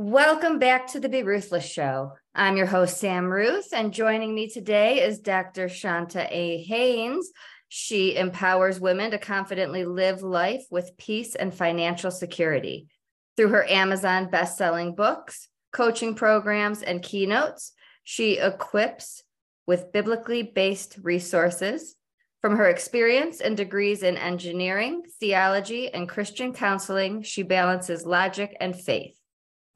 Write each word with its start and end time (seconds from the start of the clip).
Welcome 0.00 0.60
back 0.60 0.86
to 0.92 1.00
the 1.00 1.08
Be 1.08 1.24
Ruthless 1.24 1.68
Show. 1.68 2.12
I'm 2.32 2.56
your 2.56 2.66
host, 2.66 2.98
Sam 2.98 3.28
Ruth, 3.28 3.70
and 3.72 3.92
joining 3.92 4.32
me 4.32 4.48
today 4.48 5.02
is 5.02 5.18
Dr. 5.18 5.66
Chonta 5.66 6.24
A. 6.30 6.62
Haynes. 6.62 7.32
She 7.68 8.14
empowers 8.14 8.78
women 8.78 9.10
to 9.10 9.18
confidently 9.18 9.84
live 9.84 10.22
life 10.22 10.62
with 10.70 10.96
peace 10.98 11.34
and 11.34 11.52
financial 11.52 12.12
security. 12.12 12.86
Through 13.36 13.48
her 13.48 13.68
Amazon 13.68 14.30
best-selling 14.30 14.94
books, 14.94 15.48
coaching 15.72 16.14
programs, 16.14 16.80
and 16.82 17.02
keynotes, 17.02 17.72
she 18.04 18.38
equips 18.38 19.24
with 19.66 19.90
biblically 19.90 20.44
based 20.44 20.96
resources. 21.02 21.96
From 22.40 22.56
her 22.56 22.68
experience 22.68 23.40
and 23.40 23.56
degrees 23.56 24.04
in 24.04 24.16
engineering, 24.16 25.02
theology, 25.18 25.92
and 25.92 26.08
Christian 26.08 26.52
counseling, 26.52 27.22
she 27.22 27.42
balances 27.42 28.06
logic 28.06 28.56
and 28.60 28.78
faith. 28.78 29.17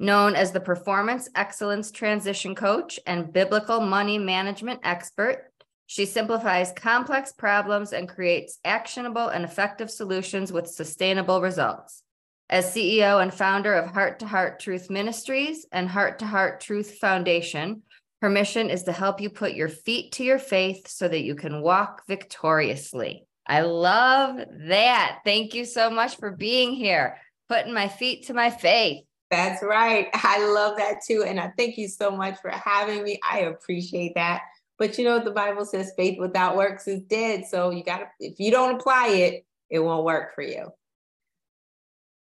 Known 0.03 0.35
as 0.35 0.51
the 0.51 0.59
Performance 0.59 1.29
Excellence 1.37 1.93
Transition 1.93 2.57
Coach 2.57 2.99
and 3.07 3.33
Biblical 3.33 3.79
Money 3.79 4.19
Management 4.19 4.81
Expert, 4.83 5.53
she 5.87 6.07
simplifies 6.07 6.73
complex 6.73 7.31
problems 7.31 7.93
and 7.93 8.09
creates 8.09 8.59
actionable 8.65 9.29
and 9.29 9.45
effective 9.45 9.93
solutions 9.93 10.53
with 10.53 10.67
sustainable 10.67 11.41
results. 11.41 12.03
As 12.51 12.75
CEO 12.75 13.23
and 13.23 13.33
founder 13.33 13.75
of 13.75 13.93
Heart 13.93 14.19
to 14.19 14.27
Heart 14.27 14.59
Truth 14.59 14.91
Ministries 14.91 15.67
and 15.71 15.89
Heart 15.89 16.19
to 16.19 16.27
Heart 16.27 16.61
Truth 16.63 16.99
Foundation, 16.99 17.83
her 18.23 18.29
mission 18.29 18.71
is 18.71 18.83
to 18.83 18.93
help 18.93 19.21
you 19.21 19.31
put 19.31 19.53
your 19.53 19.69
feet 19.69 20.11
to 20.15 20.25
your 20.25 20.41
faith 20.41 20.89
so 20.89 21.07
that 21.07 21.23
you 21.23 21.37
can 21.37 21.63
walk 21.63 22.03
victoriously. 22.09 23.25
I 23.47 23.61
love 23.61 24.41
that. 24.67 25.21
Thank 25.25 25.55
you 25.55 25.65
so 25.65 25.91
much 25.91 26.17
for 26.17 26.33
being 26.33 26.73
here, 26.73 27.19
putting 27.49 27.73
my 27.73 27.87
feet 27.87 28.27
to 28.27 28.35
my 28.35 28.51
faith. 28.51 29.05
That's 29.33 29.63
right. 29.63 30.09
I 30.15 30.47
love 30.47 30.77
that 30.77 31.01
too. 31.05 31.25
And 31.27 31.41
I 31.41 31.53
thank 31.57 31.79
you 31.79 31.89
so 31.89 32.11
much 32.11 32.39
for 32.41 32.51
having 32.51 33.03
me. 33.03 33.19
I 33.29 33.41
appreciate 33.41 34.15
that. 34.15 34.43
But 34.79 34.99
you 34.99 35.05
know, 35.05 35.19
the 35.19 35.31
Bible 35.31 35.65
says 35.65 35.93
faith 35.97 36.19
without 36.21 36.57
works 36.57 36.87
is 36.87 37.01
dead. 37.03 37.47
So 37.47 37.71
you 37.71 37.83
got 37.83 37.99
to, 37.99 38.07
if 38.21 38.39
you 38.39 38.51
don't 38.51 38.77
apply 38.77 39.09
it, 39.09 39.47
it 39.71 39.79
won't 39.79 40.05
work 40.05 40.35
for 40.35 40.43
you. 40.43 40.71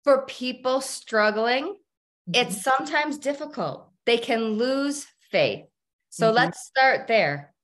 For 0.04 0.22
people 0.26 0.80
struggling, 0.80 1.64
mm-hmm. 1.64 2.34
it's 2.34 2.62
sometimes 2.62 3.18
difficult. 3.18 3.88
They 4.04 4.18
can 4.18 4.58
lose 4.58 5.06
faith. 5.30 5.64
So 6.10 6.26
mm-hmm. 6.26 6.36
let's 6.36 6.66
start 6.66 7.06
there. 7.08 7.54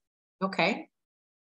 Okay. 0.43 0.89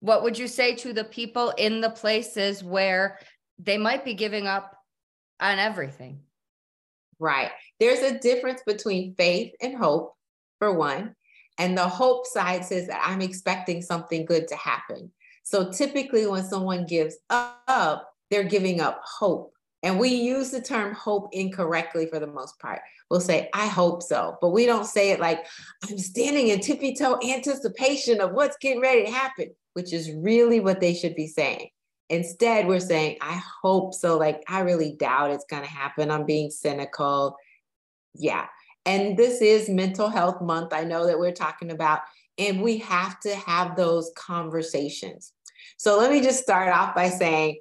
What 0.01 0.23
would 0.23 0.39
you 0.39 0.47
say 0.47 0.77
to 0.77 0.93
the 0.93 1.05
people 1.05 1.51
in 1.51 1.81
the 1.81 1.91
places 1.91 2.63
where 2.63 3.19
they 3.59 3.79
might 3.79 4.05
be 4.05 4.15
giving 4.15 4.47
up 4.47 4.77
on 5.41 5.59
everything? 5.59 6.21
Right. 7.21 7.51
There's 7.79 8.01
a 8.01 8.19
difference 8.19 8.63
between 8.67 9.15
faith 9.15 9.53
and 9.61 9.77
hope, 9.77 10.15
for 10.59 10.73
one. 10.73 11.15
And 11.59 11.77
the 11.77 11.87
hope 11.87 12.27
side 12.27 12.65
says 12.65 12.87
that 12.87 13.03
I'm 13.05 13.21
expecting 13.21 13.83
something 13.83 14.25
good 14.25 14.49
to 14.49 14.57
happen. 14.57 15.13
So 15.43 15.71
typically, 15.71 16.27
when 16.27 16.43
someone 16.43 16.87
gives 16.87 17.17
up, 17.29 18.11
they're 18.31 18.45
giving 18.45 18.81
up 18.81 19.03
hope. 19.05 19.53
And 19.83 19.99
we 19.99 20.09
use 20.09 20.51
the 20.51 20.61
term 20.61 20.95
hope 20.95 21.29
incorrectly 21.33 22.07
for 22.07 22.19
the 22.19 22.27
most 22.27 22.59
part. 22.59 22.81
We'll 23.11 23.21
say, 23.21 23.51
I 23.53 23.67
hope 23.67 24.03
so. 24.03 24.39
But 24.41 24.51
we 24.51 24.65
don't 24.65 24.87
say 24.87 25.11
it 25.11 25.21
like, 25.21 25.45
I'm 25.89 25.99
standing 25.99 26.49
in 26.49 26.61
tippy 26.61 26.95
toe 26.95 27.19
anticipation 27.23 28.21
of 28.21 28.33
what's 28.33 28.57
getting 28.59 28.81
ready 28.81 29.05
to 29.05 29.11
happen, 29.11 29.51
which 29.75 29.93
is 29.93 30.13
really 30.13 30.61
what 30.61 30.81
they 30.81 30.95
should 30.95 31.15
be 31.15 31.27
saying. 31.27 31.69
Instead, 32.11 32.67
we're 32.67 32.81
saying, 32.81 33.17
I 33.23 33.41
hope 33.63 33.95
so. 33.95 34.19
Like, 34.19 34.43
I 34.49 34.61
really 34.61 34.93
doubt 34.93 35.31
it's 35.31 35.47
going 35.49 35.63
to 35.63 35.69
happen. 35.69 36.11
I'm 36.11 36.27
being 36.27 36.51
cynical. 36.51 37.37
Yeah. 38.15 38.47
And 38.85 39.17
this 39.17 39.41
is 39.41 39.69
mental 39.69 40.09
health 40.09 40.43
month. 40.43 40.73
I 40.73 40.85
know 40.85 41.07
that 41.07 41.19
we're 41.19 41.33
talking 41.33 41.71
about, 41.71 42.01
and 42.37 42.63
we 42.63 42.79
have 42.79 43.21
to 43.21 43.35
have 43.35 43.77
those 43.77 44.11
conversations. 44.17 45.33
So 45.77 45.99
let 45.99 46.11
me 46.11 46.21
just 46.21 46.43
start 46.43 46.69
off 46.69 46.95
by 46.95 47.09
saying, 47.09 47.61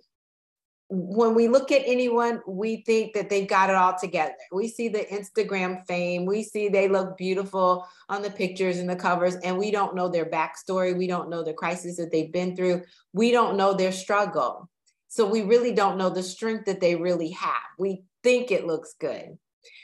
when 0.90 1.36
we 1.36 1.48
look 1.48 1.72
at 1.72 1.84
anyone, 1.86 2.42
we 2.48 2.78
think 2.78 3.14
that 3.14 3.30
they've 3.30 3.48
got 3.48 3.70
it 3.70 3.76
all 3.76 3.96
together. 3.98 4.34
We 4.52 4.68
see 4.68 4.90
the 4.90 5.06
Instagram 5.12 5.86
fame, 5.86 6.26
we 6.26 6.42
see 6.42 6.68
they 6.68 6.88
look 6.88 7.16
beautiful 7.16 7.88
on 8.10 8.24
the 8.24 8.32
pictures 8.32 8.80
and 8.80 8.90
the 8.90 8.96
covers, 8.96 9.36
and 9.36 9.58
we 9.58 9.70
don't 9.70 9.96
know 9.96 10.10
their 10.10 10.26
backstory. 10.26 10.98
We 10.98 11.06
don't 11.06 11.30
know 11.30 11.44
the 11.44 11.54
crisis 11.54 11.98
that 11.98 12.12
they've 12.12 12.32
been 12.32 12.56
through. 12.56 12.84
We 13.14 13.32
don't 13.32 13.56
know 13.56 13.74
their 13.74 13.92
struggle. 13.92 14.68
So 15.10 15.28
we 15.28 15.44
really 15.44 15.74
don't 15.74 15.98
know 15.98 16.10
the 16.10 16.24
strength 16.24 16.66
that 16.66 16.82
they 16.82 16.96
really 16.96 17.32
have. 17.32 17.54
We 17.78 18.04
think 18.24 18.52
it 18.52 18.66
looks 18.66 18.96
good. 19.00 19.38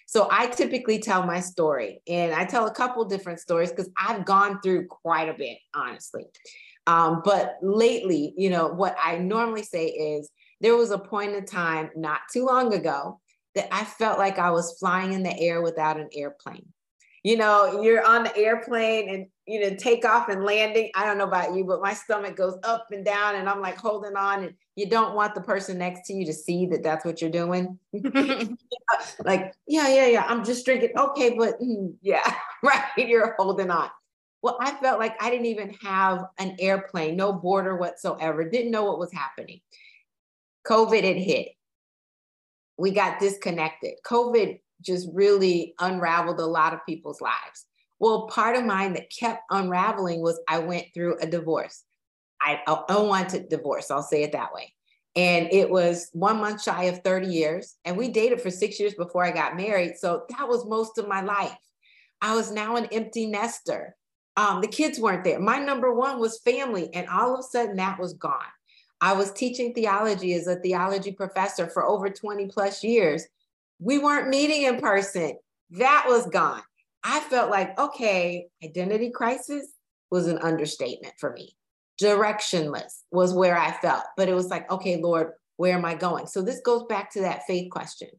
So 0.07 0.27
I 0.31 0.47
typically 0.47 0.99
tell 0.99 1.23
my 1.23 1.39
story, 1.39 2.01
and 2.07 2.33
I 2.33 2.45
tell 2.45 2.65
a 2.65 2.73
couple 2.73 3.05
different 3.05 3.39
stories 3.39 3.69
because 3.69 3.89
I've 3.97 4.25
gone 4.25 4.59
through 4.61 4.87
quite 4.87 5.29
a 5.29 5.33
bit, 5.33 5.57
honestly. 5.75 6.25
Um, 6.87 7.21
but 7.23 7.57
lately, 7.61 8.33
you 8.37 8.49
know, 8.49 8.67
what 8.67 8.95
I 9.03 9.17
normally 9.17 9.63
say 9.63 9.87
is, 9.87 10.31
there 10.61 10.75
was 10.75 10.91
a 10.91 10.97
point 10.97 11.33
in 11.33 11.45
time 11.45 11.89
not 11.95 12.21
too 12.31 12.45
long 12.45 12.73
ago 12.73 13.19
that 13.55 13.73
I 13.73 13.83
felt 13.83 14.19
like 14.19 14.37
I 14.37 14.51
was 14.51 14.77
flying 14.79 15.13
in 15.13 15.23
the 15.23 15.37
air 15.39 15.61
without 15.61 15.99
an 15.99 16.09
airplane. 16.13 16.67
You 17.23 17.37
know, 17.37 17.81
you're 17.81 18.05
on 18.05 18.23
the 18.23 18.37
airplane 18.37 19.09
and 19.09 19.27
you 19.47 19.59
know, 19.59 19.75
takeoff 19.75 20.29
and 20.29 20.43
landing. 20.43 20.89
I 20.95 21.05
don't 21.05 21.17
know 21.17 21.27
about 21.27 21.53
you, 21.55 21.65
but 21.65 21.81
my 21.81 21.93
stomach 21.93 22.35
goes 22.35 22.57
up 22.63 22.87
and 22.91 23.05
down, 23.05 23.35
and 23.35 23.47
I'm 23.47 23.61
like 23.61 23.77
holding 23.77 24.15
on. 24.15 24.43
And 24.43 24.53
you 24.75 24.87
don't 24.89 25.15
want 25.15 25.35
the 25.35 25.41
person 25.41 25.77
next 25.77 26.07
to 26.07 26.13
you 26.13 26.25
to 26.25 26.33
see 26.33 26.65
that 26.67 26.83
that's 26.83 27.05
what 27.05 27.21
you're 27.21 27.29
doing. 27.29 27.77
like, 29.23 29.53
yeah, 29.67 29.87
yeah, 29.87 30.07
yeah. 30.07 30.25
I'm 30.27 30.43
just 30.43 30.65
drinking. 30.65 30.91
Okay, 30.97 31.35
but 31.37 31.59
mm, 31.61 31.93
yeah, 32.01 32.35
right. 32.63 32.83
You're 32.97 33.35
holding 33.37 33.69
on. 33.69 33.89
Well, 34.41 34.57
I 34.59 34.71
felt 34.71 34.99
like 34.99 35.21
I 35.21 35.29
didn't 35.29 35.47
even 35.47 35.73
have 35.83 36.25
an 36.37 36.55
airplane, 36.59 37.15
no 37.15 37.33
border 37.33 37.75
whatsoever. 37.77 38.47
Didn't 38.49 38.71
know 38.71 38.83
what 38.83 38.99
was 38.99 39.11
happening. 39.11 39.61
COVID 40.67 41.03
had 41.03 41.17
hit. 41.17 41.49
We 42.77 42.91
got 42.91 43.19
disconnected. 43.19 43.93
COVID 44.05 44.59
just 44.81 45.07
really 45.13 45.73
unraveled 45.79 46.39
a 46.39 46.45
lot 46.45 46.73
of 46.73 46.85
people's 46.87 47.21
lives. 47.21 47.65
Well, 47.99 48.27
part 48.27 48.57
of 48.57 48.65
mine 48.65 48.93
that 48.93 49.11
kept 49.11 49.43
unraveling 49.49 50.21
was 50.21 50.39
I 50.47 50.59
went 50.59 50.87
through 50.93 51.17
a 51.19 51.27
divorce. 51.27 51.83
I, 52.41 52.61
unwanted 52.89 53.49
divorce, 53.49 53.89
I'll 53.89 54.03
say 54.03 54.23
it 54.23 54.33
that 54.33 54.53
way. 54.53 54.73
And 55.15 55.47
it 55.51 55.69
was 55.69 56.09
one 56.11 56.41
month 56.41 56.61
shy 56.61 56.83
of 56.83 57.01
30 57.03 57.27
years. 57.27 57.75
And 57.85 57.95
we 57.95 58.09
dated 58.09 58.41
for 58.41 58.51
six 58.51 58.79
years 58.79 58.93
before 58.93 59.23
I 59.23 59.31
got 59.31 59.55
married. 59.55 59.95
So 59.97 60.23
that 60.29 60.47
was 60.47 60.65
most 60.65 60.97
of 60.97 61.07
my 61.07 61.21
life. 61.21 61.57
I 62.21 62.35
was 62.35 62.51
now 62.51 62.75
an 62.75 62.87
empty 62.91 63.25
nester. 63.25 63.95
Um, 64.35 64.59
the 64.59 64.67
kids 64.67 64.99
weren't 64.99 65.23
there. 65.23 65.39
My 65.39 65.57
number 65.57 65.93
one 65.93 66.19
was 66.19 66.41
family. 66.41 66.93
And 66.93 67.07
all 67.07 67.33
of 67.33 67.39
a 67.39 67.43
sudden, 67.43 67.77
that 67.77 67.97
was 67.97 68.13
gone. 68.13 68.33
I 69.01 69.13
was 69.13 69.31
teaching 69.31 69.73
theology 69.73 70.33
as 70.33 70.47
a 70.47 70.55
theology 70.55 71.11
professor 71.11 71.67
for 71.67 71.85
over 71.85 72.09
20 72.09 72.47
plus 72.47 72.83
years. 72.83 73.25
We 73.79 73.97
weren't 73.97 74.29
meeting 74.29 74.63
in 74.63 74.79
person. 74.79 75.37
That 75.71 76.05
was 76.07 76.27
gone. 76.27 76.61
I 77.03 77.19
felt 77.19 77.51
like, 77.51 77.77
okay, 77.77 78.47
identity 78.63 79.11
crisis 79.11 79.67
was 80.09 80.27
an 80.27 80.39
understatement 80.39 81.13
for 81.19 81.33
me. 81.33 81.55
Directionless 82.01 83.01
was 83.11 83.33
where 83.33 83.57
I 83.57 83.71
felt, 83.71 84.03
but 84.17 84.27
it 84.27 84.33
was 84.33 84.49
like, 84.49 84.69
okay, 84.71 84.97
Lord, 84.97 85.33
where 85.57 85.77
am 85.77 85.85
I 85.85 85.95
going? 85.95 86.27
So 86.27 86.41
this 86.41 86.61
goes 86.61 86.83
back 86.83 87.11
to 87.11 87.21
that 87.21 87.45
faith 87.45 87.69
question. 87.71 88.09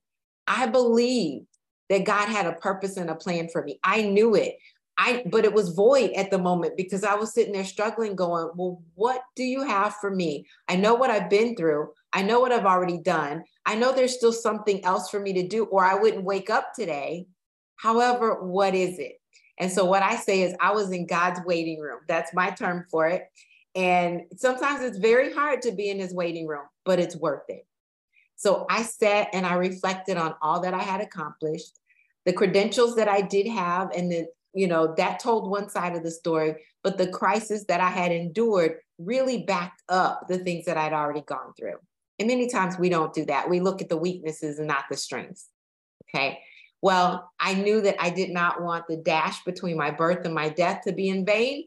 I 0.47 0.67
believed 0.67 1.47
that 1.89 2.05
God 2.05 2.29
had 2.29 2.47
a 2.47 2.53
purpose 2.53 2.97
and 2.97 3.11
a 3.11 3.15
plan 3.15 3.49
for 3.49 3.63
me. 3.63 3.79
I 3.83 4.03
knew 4.03 4.35
it. 4.35 4.57
I 4.99 5.23
but 5.27 5.45
it 5.45 5.53
was 5.53 5.71
void 5.71 6.13
at 6.13 6.31
the 6.31 6.39
moment 6.39 6.77
because 6.77 7.05
I 7.05 7.15
was 7.15 7.33
sitting 7.33 7.53
there 7.53 7.65
struggling 7.65 8.17
going, 8.17 8.51
"Well, 8.55 8.83
what 8.95 9.23
do 9.35 9.45
you 9.45 9.63
have 9.63 9.95
for 9.97 10.11
me? 10.11 10.47
I 10.69 10.77
know 10.77 10.95
what 10.95 11.11
I've 11.11 11.31
been 11.31 11.55
through. 11.55 11.93
I 12.13 12.23
know 12.23 12.41
what 12.41 12.53
I've 12.53 12.65
already 12.65 12.99
done. 12.99 13.45
I 13.67 13.75
know 13.75 13.93
there's 13.93 14.17
still 14.17 14.33
something 14.33 14.85
else 14.85 15.11
for 15.11 15.21
me 15.21 15.33
to 15.35 15.47
do 15.47 15.65
or 15.67 15.85
I 15.85 15.95
wouldn't 15.95 16.25
wake 16.25 16.51
up 16.51 16.73
today. 16.75 17.27
However, 17.77 18.43
what 18.43 18.75
is 18.75 18.99
it?" 18.99 19.21
And 19.59 19.71
so 19.71 19.85
what 19.85 20.03
I 20.03 20.17
say 20.17 20.43
is 20.43 20.55
I 20.61 20.73
was 20.73 20.91
in 20.91 21.07
God's 21.07 21.41
waiting 21.45 21.81
room. 21.81 22.01
That's 22.09 22.35
my 22.35 22.51
term 22.51 22.87
for 22.91 23.07
it. 23.09 23.31
And 23.75 24.23
sometimes 24.37 24.83
it's 24.83 24.99
very 24.99 25.33
hard 25.33 25.63
to 25.63 25.73
be 25.73 25.91
in 25.91 25.99
his 25.99 26.15
waiting 26.15 26.47
room, 26.47 26.65
but 26.85 26.99
it's 26.99 27.17
worth 27.17 27.49
it. 27.49 27.67
So 28.37 28.67
I 28.69 28.83
sat 28.83 29.29
and 29.33 29.47
I 29.47 29.55
reflected 29.55 30.17
on 30.17 30.35
all 30.43 30.61
that 30.61 30.75
I 30.75 30.83
had 30.83 31.01
accomplished, 31.01 31.79
the 32.25 32.33
credentials 32.33 32.97
that 32.97 33.09
I 33.09 33.23
did 33.23 33.47
have, 33.47 33.91
and 33.93 34.11
the 34.11 34.29
you 34.57 34.67
know, 34.67 34.95
that 34.97 35.21
told 35.21 35.51
one 35.51 35.69
side 35.69 35.95
of 35.95 36.03
the 36.03 36.11
story, 36.11 36.55
but 36.83 36.97
the 36.97 37.09
crisis 37.09 37.67
that 37.69 37.81
I 37.81 37.91
had 37.91 38.11
endured 38.11 38.79
really 38.99 39.43
backed 39.43 39.83
up 39.91 40.27
the 40.29 40.39
things 40.39 40.65
that 40.65 40.79
I'd 40.79 40.95
already 40.95 41.21
gone 41.21 41.53
through. 41.59 41.77
And 42.19 42.27
many 42.27 42.49
times 42.49 42.79
we 42.79 42.89
don't 42.89 43.13
do 43.13 43.27
that. 43.27 43.51
We 43.51 43.61
look 43.61 43.83
at 43.83 43.91
the 43.91 43.99
weaknesses 43.99 44.59
and 44.59 44.67
not 44.67 44.85
the 44.91 44.97
strengths. 44.97 45.49
Okay. 46.09 46.39
Well, 46.81 47.31
I 47.39 47.53
knew 47.53 47.83
that 47.83 47.97
I 48.01 48.09
did 48.09 48.31
not 48.31 48.63
want 48.63 48.87
the 48.89 48.97
dash 48.97 49.45
between 49.45 49.77
my 49.77 49.91
birth 49.91 50.25
and 50.25 50.35
my 50.35 50.49
death 50.49 50.83
to 50.85 50.93
be 50.93 51.11
in 51.11 51.27
vain. 51.27 51.65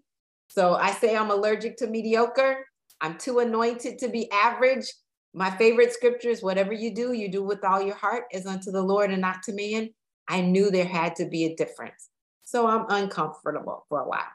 So 0.47 0.73
I 0.73 0.91
say 0.91 1.15
I'm 1.15 1.29
allergic 1.29 1.77
to 1.77 1.87
mediocre. 1.87 2.65
I'm 3.01 3.19
too 3.19 3.37
anointed 3.37 3.99
to 3.99 4.07
be 4.07 4.31
average. 4.31 4.91
My 5.35 5.51
favorite 5.51 5.93
scripture 5.93 6.29
is 6.29 6.41
whatever 6.41 6.73
you 6.73 6.95
do, 6.95 7.13
you 7.13 7.29
do 7.31 7.43
with 7.43 7.63
all 7.63 7.83
your 7.83 7.95
heart 7.95 8.23
as 8.33 8.47
unto 8.47 8.71
the 8.71 8.81
Lord 8.81 9.11
and 9.11 9.21
not 9.21 9.43
to 9.43 9.53
man. 9.53 9.89
I 10.27 10.41
knew 10.41 10.71
there 10.71 10.85
had 10.85 11.15
to 11.17 11.27
be 11.27 11.45
a 11.45 11.55
difference. 11.55 12.09
So 12.49 12.65
I'm 12.65 12.85
uncomfortable 12.89 13.85
for 13.89 13.99
a 14.01 14.09
while. 14.09 14.25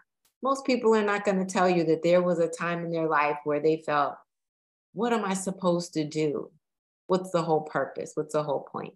Most 0.41 0.65
people 0.65 0.95
are 0.95 1.03
not 1.03 1.25
going 1.25 1.45
to 1.45 1.53
tell 1.53 1.69
you 1.69 1.83
that 1.87 2.05
there 2.05 2.23
was 2.23 2.39
a 2.39 2.47
time 2.47 2.85
in 2.85 2.93
their 2.93 3.09
life 3.09 3.39
where 3.43 3.59
they 3.59 3.83
felt, 3.85 4.15
what 4.93 5.13
am 5.13 5.25
I 5.25 5.35
supposed 5.35 5.95
to 5.95 6.05
do? 6.05 6.53
What's 7.09 7.33
the 7.33 7.43
whole 7.43 7.63
purpose? 7.63 8.13
What's 8.15 8.35
the 8.35 8.45
whole 8.45 8.61
point? 8.61 8.95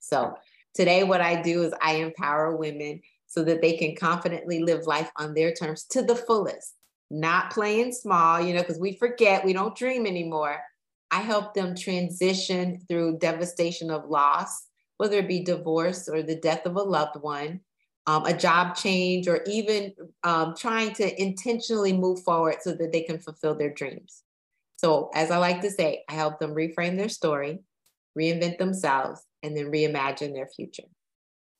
So 0.00 0.34
today, 0.72 1.04
what 1.04 1.20
I 1.20 1.42
do 1.42 1.62
is 1.62 1.74
I 1.82 1.96
empower 1.96 2.56
women 2.56 3.02
so 3.26 3.44
that 3.44 3.60
they 3.60 3.76
can 3.76 3.96
confidently 3.96 4.60
live 4.60 4.86
life 4.86 5.10
on 5.16 5.34
their 5.34 5.52
terms 5.52 5.84
to 5.90 6.00
the 6.00 6.16
fullest, 6.16 6.72
not 7.10 7.50
playing 7.50 7.92
small, 7.92 8.40
you 8.40 8.54
know, 8.54 8.60
because 8.60 8.80
we 8.80 8.96
forget, 8.96 9.44
we 9.44 9.52
don't 9.52 9.76
dream 9.76 10.06
anymore. 10.06 10.58
I 11.10 11.20
help 11.20 11.52
them 11.52 11.76
transition 11.76 12.80
through 12.88 13.18
devastation 13.18 13.90
of 13.90 14.08
loss, 14.08 14.68
whether 14.96 15.18
it 15.18 15.28
be 15.28 15.44
divorce 15.44 16.08
or 16.08 16.22
the 16.22 16.36
death 16.36 16.64
of 16.64 16.76
a 16.76 16.82
loved 16.82 17.20
one, 17.20 17.60
um, 18.06 18.24
a 18.26 18.36
job 18.36 18.74
change, 18.76 19.28
or 19.28 19.42
even 19.46 19.92
um, 20.24 20.54
trying 20.56 20.92
to 20.94 21.22
intentionally 21.22 21.92
move 21.92 22.22
forward 22.22 22.56
so 22.60 22.72
that 22.72 22.92
they 22.92 23.02
can 23.02 23.18
fulfill 23.18 23.54
their 23.54 23.72
dreams. 23.72 24.22
So, 24.76 25.10
as 25.14 25.30
I 25.30 25.38
like 25.38 25.60
to 25.62 25.70
say, 25.70 26.04
I 26.08 26.14
help 26.14 26.40
them 26.40 26.54
reframe 26.54 26.96
their 26.96 27.08
story, 27.08 27.60
reinvent 28.18 28.58
themselves, 28.58 29.24
and 29.42 29.56
then 29.56 29.66
reimagine 29.66 30.34
their 30.34 30.48
future. 30.48 30.84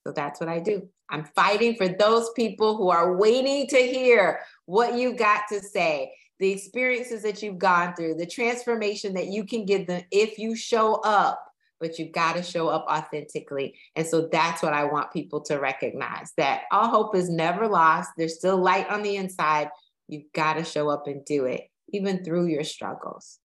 So 0.06 0.12
that's 0.12 0.40
what 0.40 0.48
I 0.48 0.58
do. 0.58 0.88
I'm 1.10 1.24
fighting 1.36 1.76
for 1.76 1.88
those 1.88 2.30
people 2.34 2.76
who 2.76 2.90
are 2.90 3.16
waiting 3.16 3.66
to 3.68 3.76
hear 3.76 4.40
what 4.66 4.94
you 4.96 5.14
got 5.14 5.42
to 5.50 5.60
say, 5.60 6.12
the 6.38 6.50
experiences 6.50 7.22
that 7.22 7.42
you've 7.42 7.58
gone 7.58 7.94
through, 7.94 8.14
the 8.14 8.26
transformation 8.26 9.14
that 9.14 9.28
you 9.28 9.44
can 9.44 9.64
give 9.64 9.86
them 9.86 10.02
if 10.10 10.38
you 10.38 10.56
show 10.56 10.94
up, 11.02 11.51
but 11.82 11.98
you've 11.98 12.12
got 12.12 12.36
to 12.36 12.42
show 12.42 12.68
up 12.68 12.86
authentically. 12.88 13.74
And 13.96 14.06
so 14.06 14.28
that's 14.30 14.62
what 14.62 14.72
I 14.72 14.84
want 14.84 15.12
people 15.12 15.42
to 15.42 15.58
recognize 15.58 16.32
that 16.36 16.62
all 16.70 16.88
hope 16.88 17.16
is 17.16 17.28
never 17.28 17.66
lost. 17.66 18.10
There's 18.16 18.38
still 18.38 18.56
light 18.56 18.88
on 18.88 19.02
the 19.02 19.16
inside. 19.16 19.68
You've 20.08 20.32
got 20.32 20.54
to 20.54 20.64
show 20.64 20.88
up 20.88 21.08
and 21.08 21.24
do 21.24 21.46
it, 21.46 21.62
even 21.92 22.24
through 22.24 22.46
your 22.46 22.62
struggles. 22.62 23.40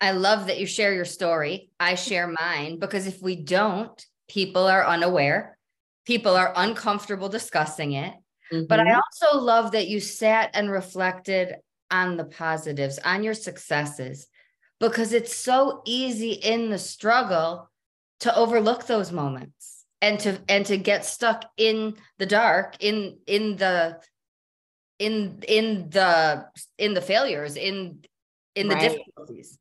I 0.00 0.12
love 0.12 0.46
that 0.46 0.60
you 0.60 0.66
share 0.66 0.94
your 0.94 1.04
story. 1.04 1.70
I 1.80 1.96
share 1.96 2.32
mine 2.40 2.78
because 2.78 3.06
if 3.06 3.20
we 3.20 3.36
don't, 3.36 4.02
people 4.28 4.66
are 4.66 4.86
unaware, 4.86 5.58
people 6.06 6.36
are 6.36 6.52
uncomfortable 6.56 7.28
discussing 7.28 7.92
it. 7.92 8.14
Mm-hmm. 8.52 8.66
But 8.68 8.80
I 8.80 8.84
mm-hmm. 8.84 9.26
also 9.26 9.40
love 9.40 9.72
that 9.72 9.88
you 9.88 9.98
sat 9.98 10.50
and 10.54 10.70
reflected 10.70 11.56
on 11.90 12.16
the 12.16 12.24
positives, 12.24 13.00
on 13.04 13.24
your 13.24 13.34
successes, 13.34 14.28
because 14.80 15.12
it's 15.12 15.34
so 15.34 15.82
easy 15.84 16.32
in 16.32 16.70
the 16.70 16.78
struggle 16.78 17.70
to 18.20 18.36
overlook 18.36 18.86
those 18.86 19.12
moments 19.12 19.84
and 20.02 20.18
to 20.20 20.38
and 20.48 20.66
to 20.66 20.76
get 20.76 21.04
stuck 21.04 21.44
in 21.56 21.94
the 22.18 22.26
dark 22.26 22.76
in 22.80 23.18
in 23.26 23.56
the 23.56 24.00
in 24.98 25.42
in 25.46 25.88
the 25.90 26.46
in 26.78 26.94
the 26.94 27.00
failures 27.00 27.56
in 27.56 27.98
in 28.54 28.68
the 28.68 28.74
right. 28.74 28.90
difficulties 28.90 29.58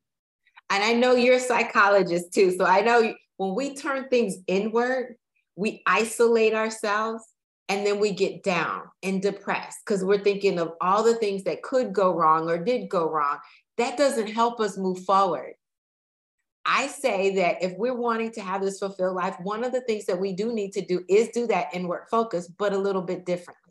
and 0.70 0.84
I 0.84 0.94
know 0.94 1.16
you're 1.16 1.36
a 1.36 1.40
psychologist 1.40 2.34
too. 2.34 2.52
So 2.52 2.66
I 2.66 2.82
know 2.82 3.14
when 3.38 3.56
we 3.56 3.76
turn 3.76 4.08
things 4.08 4.38
inward, 4.48 5.16
we 5.56 5.82
isolate 5.86 6.54
ourselves 6.54 7.24
and 7.68 7.86
then 7.86 8.00
we 8.00 8.12
get 8.12 8.44
down 8.44 8.84
and 9.04 9.22
depressed 9.22 9.80
because 9.86 10.04
we're 10.04 10.24
thinking 10.24 10.60
of 10.60 10.74
all 10.80 11.04
the 11.04 11.16
things 11.16 11.44
that 11.44 11.64
could 11.64 11.94
go 11.94 12.14
wrong 12.14 12.50
or 12.50 12.58
did 12.58 12.90
go 12.90 13.10
wrong. 13.10 13.40
That 13.80 13.98
doesn't 13.98 14.28
help 14.28 14.60
us 14.60 14.78
move 14.78 15.00
forward. 15.06 15.54
I 16.66 16.88
say 16.88 17.36
that 17.36 17.64
if 17.64 17.78
we're 17.78 17.96
wanting 17.96 18.32
to 18.34 18.42
have 18.42 18.62
this 18.62 18.78
fulfilled 18.78 19.16
life, 19.16 19.38
one 19.42 19.64
of 19.64 19.72
the 19.72 19.82
things 19.82 20.06
that 20.06 20.20
we 20.20 20.34
do 20.34 20.54
need 20.54 20.74
to 20.74 20.86
do 20.86 21.04
is 21.08 21.30
do 21.30 21.48
that 21.48 21.70
inward 21.74 22.08
focus, 22.12 22.48
but 22.48 22.74
a 22.74 22.78
little 22.78 23.02
bit 23.02 23.26
differently 23.26 23.69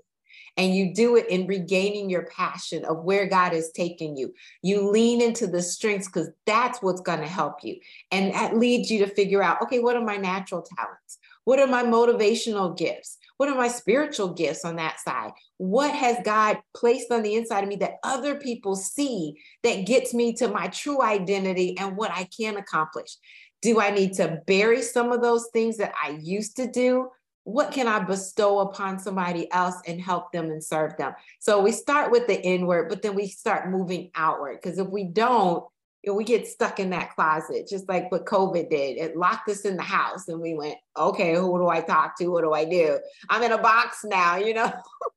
and 0.59 0.75
you 0.75 0.93
do 0.93 1.17
it 1.17 1.29
in 1.29 1.47
regaining 1.47 2.11
your 2.11 2.27
passion 2.27 2.85
of 2.85 3.05
where 3.05 3.27
God 3.27 3.53
is 3.55 3.71
taking 3.71 4.17
you. 4.17 4.35
You 4.61 4.91
lean 4.91 5.23
into 5.23 5.47
the 5.47 5.63
strengths 5.63 6.09
because 6.09 6.29
that's 6.47 6.83
what's 6.83 7.01
going 7.01 7.21
to 7.21 7.29
help 7.29 7.63
you. 7.63 7.77
And 8.11 8.35
that 8.35 8.59
leads 8.59 8.91
you 8.91 8.99
to 8.99 9.15
figure 9.15 9.43
out 9.43 9.63
okay, 9.63 9.79
what 9.79 9.97
are 9.97 10.05
my 10.05 10.17
natural 10.17 10.63
talents? 10.63 11.19
What 11.45 11.61
are 11.61 11.67
my 11.67 11.85
motivational 11.85 12.77
gifts? 12.77 13.17
What 13.39 13.49
are 13.49 13.55
my 13.55 13.69
spiritual 13.69 14.35
gifts 14.35 14.65
on 14.65 14.77
that 14.77 14.99
side? 14.99 15.31
What 15.59 15.95
has 15.95 16.19
God 16.25 16.59
placed 16.77 17.13
on 17.13 17.23
the 17.23 17.37
inside 17.37 17.63
of 17.63 17.69
me 17.69 17.77
that 17.77 17.99
other 18.03 18.35
people 18.35 18.75
see 18.75 19.35
that 19.63 19.87
gets 19.87 20.13
me 20.13 20.33
to 20.35 20.49
my 20.49 20.67
true 20.67 21.01
identity 21.01 21.79
and 21.79 21.97
what 21.97 22.11
I 22.11 22.25
can 22.37 22.57
accomplish? 22.57 23.17
Do 23.63 23.81
I 23.81 23.91
need 23.91 24.15
to 24.15 24.43
bury 24.47 24.83
some 24.83 25.13
of 25.13 25.23
those 25.23 25.49
things 25.53 25.77
that 25.79 25.95
I 26.03 26.19
used 26.21 26.57
to 26.57 26.69
do? 26.71 27.11
What 27.49 27.73
can 27.73 27.89
I 27.89 28.01
bestow 28.01 28.59
upon 28.59 28.99
somebody 28.99 29.51
else 29.53 29.77
and 29.87 29.99
help 29.99 30.33
them 30.33 30.51
and 30.51 30.63
serve 30.63 30.99
them? 30.99 31.15
So 31.39 31.63
we 31.63 31.73
start 31.73 32.11
with 32.11 32.27
the 32.27 32.39
inward, 32.43 32.91
but 32.91 33.01
then 33.01 33.15
we 33.15 33.27
start 33.27 33.71
moving 33.71 34.11
outward. 34.15 34.59
Because 34.61 34.79
if 34.79 34.87
we 34.87 35.05
don't, 35.05 35.65
we 36.13 36.25
get 36.25 36.47
stuck 36.47 36.79
in 36.79 36.91
that 36.91 37.15
closet, 37.15 37.67
just 37.67 37.89
like 37.89 38.13
what 38.13 38.27
COVID 38.27 38.69
did. 38.69 38.99
It 38.99 39.17
locked 39.17 39.49
us 39.49 39.63
in 39.63 39.77
the 39.77 39.83
house, 39.83 40.29
and 40.29 40.43
we 40.43 40.53
went, 40.53 40.77
okay, 40.95 41.35
who 41.37 41.59
do 41.59 41.69
I 41.69 41.81
talk 41.81 42.19
to? 42.19 42.29
What 42.29 42.43
do 42.43 42.53
I 42.53 42.67
do? 42.67 43.01
I'm 43.31 43.43
in 43.43 43.53
a 43.53 43.59
box 43.59 44.01
now, 44.05 44.37
you 44.37 44.53
know. 44.53 44.71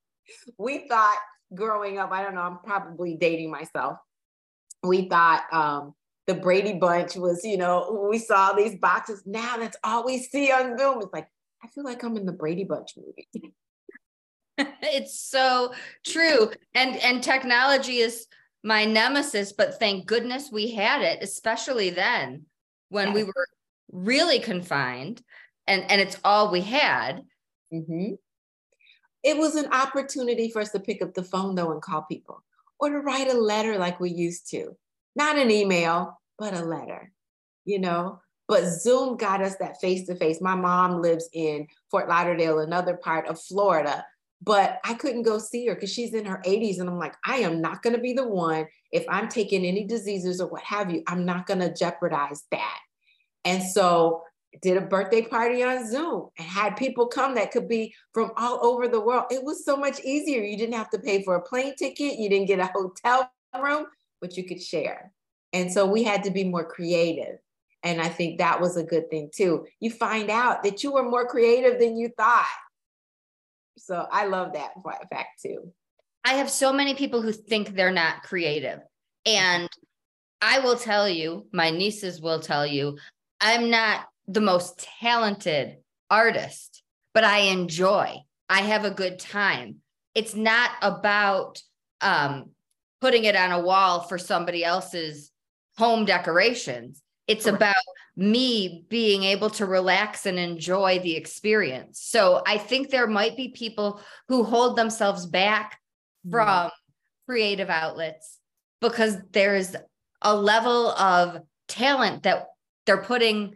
we 0.57 0.87
thought 0.87 1.17
growing 1.53 1.99
up, 1.99 2.13
I 2.13 2.23
don't 2.23 2.35
know, 2.35 2.43
I'm 2.43 2.59
probably 2.59 3.15
dating 3.15 3.51
myself. 3.51 3.97
We 4.83 5.09
thought 5.09 5.43
um, 5.51 5.95
the 6.27 6.35
Brady 6.35 6.73
Bunch 6.75 7.17
was, 7.17 7.43
you 7.43 7.57
know, 7.57 8.07
we 8.09 8.19
saw 8.19 8.53
these 8.53 8.77
boxes. 8.77 9.21
Now 9.25 9.57
that's 9.57 9.77
all 9.83 10.05
we 10.05 10.19
see 10.19 10.49
on 10.49 10.77
Zoom. 10.77 11.01
It's 11.01 11.11
like, 11.11 11.27
I 11.63 11.67
feel 11.67 11.83
like 11.83 12.03
I'm 12.03 12.17
in 12.17 12.25
the 12.25 12.31
Brady 12.31 12.63
Bunch 12.63 12.93
movie. 12.97 13.53
it's 14.81 15.19
so 15.19 15.73
true. 16.05 16.51
And 16.73 16.95
and 16.97 17.23
technology 17.23 17.97
is 17.97 18.27
my 18.63 18.85
nemesis, 18.85 19.53
but 19.53 19.79
thank 19.79 20.05
goodness 20.05 20.49
we 20.51 20.71
had 20.71 21.01
it, 21.01 21.23
especially 21.23 21.89
then 21.89 22.45
when 22.89 23.07
yes. 23.07 23.15
we 23.15 23.23
were 23.23 23.47
really 23.91 24.39
confined 24.39 25.21
and 25.67 25.89
and 25.89 26.01
it's 26.01 26.17
all 26.23 26.51
we 26.51 26.61
had. 26.61 27.21
Mm-hmm. 27.73 28.13
It 29.23 29.37
was 29.37 29.55
an 29.55 29.71
opportunity 29.71 30.49
for 30.49 30.61
us 30.61 30.71
to 30.71 30.79
pick 30.79 31.01
up 31.01 31.13
the 31.13 31.23
phone 31.23 31.55
though 31.55 31.71
and 31.71 31.81
call 31.81 32.03
people 32.03 32.43
or 32.79 32.89
to 32.89 32.97
write 32.99 33.29
a 33.29 33.37
letter 33.37 33.77
like 33.77 33.99
we 33.99 34.09
used 34.09 34.49
to. 34.51 34.75
Not 35.15 35.37
an 35.37 35.51
email, 35.51 36.19
but 36.37 36.53
a 36.53 36.63
letter. 36.63 37.11
You 37.65 37.79
know, 37.79 38.21
but 38.51 38.65
Zoom 38.65 39.15
got 39.15 39.41
us 39.41 39.55
that 39.61 39.79
face 39.79 40.05
to 40.07 40.15
face. 40.15 40.41
My 40.41 40.55
mom 40.55 41.01
lives 41.01 41.29
in 41.31 41.67
Fort 41.89 42.09
Lauderdale, 42.09 42.59
another 42.59 42.97
part 42.97 43.25
of 43.27 43.41
Florida, 43.41 44.05
but 44.41 44.81
I 44.83 44.93
couldn't 44.95 45.23
go 45.23 45.37
see 45.37 45.65
her 45.67 45.73
because 45.73 45.93
she's 45.93 46.13
in 46.13 46.25
her 46.25 46.41
80s. 46.45 46.81
And 46.81 46.89
I'm 46.89 46.99
like, 46.99 47.15
I 47.25 47.37
am 47.37 47.61
not 47.61 47.81
going 47.81 47.95
to 47.95 48.01
be 48.01 48.11
the 48.11 48.27
one, 48.27 48.67
if 48.91 49.05
I'm 49.07 49.29
taking 49.29 49.63
any 49.63 49.85
diseases 49.85 50.41
or 50.41 50.49
what 50.49 50.63
have 50.63 50.91
you, 50.91 51.01
I'm 51.07 51.23
not 51.23 51.45
going 51.45 51.61
to 51.61 51.73
jeopardize 51.73 52.43
that. 52.51 52.79
And 53.45 53.63
so 53.63 54.23
did 54.61 54.75
a 54.75 54.81
birthday 54.81 55.21
party 55.21 55.63
on 55.63 55.89
Zoom 55.89 56.27
and 56.37 56.45
had 56.45 56.75
people 56.75 57.07
come 57.07 57.35
that 57.35 57.51
could 57.51 57.69
be 57.69 57.93
from 58.13 58.31
all 58.35 58.59
over 58.65 58.89
the 58.89 58.99
world. 58.99 59.27
It 59.31 59.45
was 59.45 59.63
so 59.63 59.77
much 59.77 60.01
easier. 60.01 60.43
You 60.43 60.57
didn't 60.57 60.75
have 60.75 60.89
to 60.89 60.99
pay 60.99 61.23
for 61.23 61.35
a 61.35 61.41
plane 61.41 61.73
ticket, 61.77 62.19
you 62.19 62.27
didn't 62.27 62.47
get 62.47 62.59
a 62.59 62.69
hotel 62.75 63.31
room, 63.63 63.85
but 64.19 64.35
you 64.35 64.43
could 64.43 64.61
share. 64.61 65.13
And 65.53 65.71
so 65.71 65.85
we 65.85 66.03
had 66.03 66.25
to 66.25 66.31
be 66.31 66.43
more 66.43 66.65
creative. 66.65 67.37
And 67.83 68.01
I 68.01 68.09
think 68.09 68.37
that 68.37 68.61
was 68.61 68.77
a 68.77 68.83
good 68.83 69.09
thing 69.09 69.29
too. 69.33 69.65
You 69.79 69.91
find 69.91 70.29
out 70.29 70.63
that 70.63 70.83
you 70.83 70.93
were 70.93 71.09
more 71.09 71.27
creative 71.27 71.79
than 71.79 71.97
you 71.97 72.09
thought. 72.15 72.45
So 73.77 74.05
I 74.11 74.27
love 74.27 74.53
that 74.53 74.71
fact 75.11 75.41
too. 75.41 75.71
I 76.23 76.33
have 76.33 76.49
so 76.49 76.71
many 76.71 76.93
people 76.93 77.21
who 77.21 77.31
think 77.31 77.69
they're 77.69 77.91
not 77.91 78.23
creative. 78.23 78.79
And 79.25 79.67
I 80.41 80.59
will 80.59 80.75
tell 80.75 81.09
you, 81.09 81.47
my 81.51 81.71
nieces 81.71 82.21
will 82.21 82.39
tell 82.39 82.65
you, 82.65 82.97
I'm 83.39 83.69
not 83.69 84.05
the 84.27 84.41
most 84.41 84.87
talented 84.99 85.77
artist, 86.09 86.83
but 87.13 87.23
I 87.23 87.39
enjoy. 87.39 88.17
I 88.49 88.61
have 88.61 88.85
a 88.85 88.91
good 88.91 89.17
time. 89.17 89.77
It's 90.13 90.35
not 90.35 90.71
about 90.81 91.61
um, 92.01 92.51
putting 92.99 93.23
it 93.23 93.35
on 93.35 93.51
a 93.51 93.61
wall 93.61 94.01
for 94.01 94.17
somebody 94.17 94.63
else's 94.63 95.31
home 95.77 96.05
decorations. 96.05 97.01
It's 97.27 97.45
about 97.45 97.75
me 98.17 98.85
being 98.89 99.23
able 99.23 99.49
to 99.51 99.65
relax 99.65 100.25
and 100.25 100.37
enjoy 100.37 100.99
the 100.99 101.15
experience. 101.15 102.01
So 102.01 102.41
I 102.45 102.57
think 102.57 102.89
there 102.89 103.07
might 103.07 103.37
be 103.37 103.49
people 103.49 104.01
who 104.27 104.43
hold 104.43 104.75
themselves 104.75 105.25
back 105.25 105.79
mm-hmm. 106.25 106.31
from 106.31 106.71
creative 107.27 107.69
outlets 107.69 108.39
because 108.81 109.17
there's 109.31 109.75
a 110.21 110.35
level 110.35 110.89
of 110.91 111.41
talent 111.67 112.23
that 112.23 112.47
they're 112.85 113.03
putting 113.03 113.55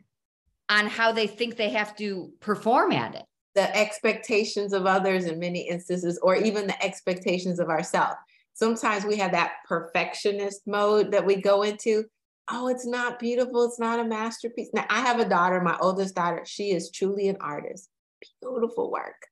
on 0.70 0.88
how 0.88 1.12
they 1.12 1.28
think 1.28 1.58
they 1.58 1.70
have 1.70 1.96
to 1.98 2.32
perform 2.40 2.92
at 2.92 3.16
it. 3.16 3.24
The 3.56 3.76
expectations 3.76 4.74
of 4.74 4.86
others 4.86 5.26
in 5.26 5.40
many 5.40 5.68
instances, 5.68 6.20
or 6.22 6.36
even 6.36 6.68
the 6.68 6.84
expectations 6.84 7.60
of 7.60 7.70
ourselves. 7.70 8.16
Sometimes 8.54 9.06
we 9.06 9.18
have 9.18 9.32
that 9.32 9.54
perfectionist 9.68 10.62
mode 10.66 11.12
that 11.12 11.26
we 11.26 11.36
go 11.36 11.64
into. 11.64 12.06
Oh, 12.50 12.68
it's 12.68 12.86
not 12.86 13.20
beautiful. 13.20 13.66
It's 13.66 13.80
not 13.80 14.00
a 14.00 14.04
masterpiece. 14.04 14.70
Now, 14.74 14.86
I 14.90 15.02
have 15.02 15.20
a 15.20 15.28
daughter, 15.28 15.62
my 15.62 15.78
oldest 15.80 16.16
daughter. 16.16 16.44
She 16.46 16.72
is 16.72 16.92
truly 16.92 17.28
an 17.28 17.38
artist. 17.40 17.90
Beautiful 18.42 18.92
work. 18.92 19.28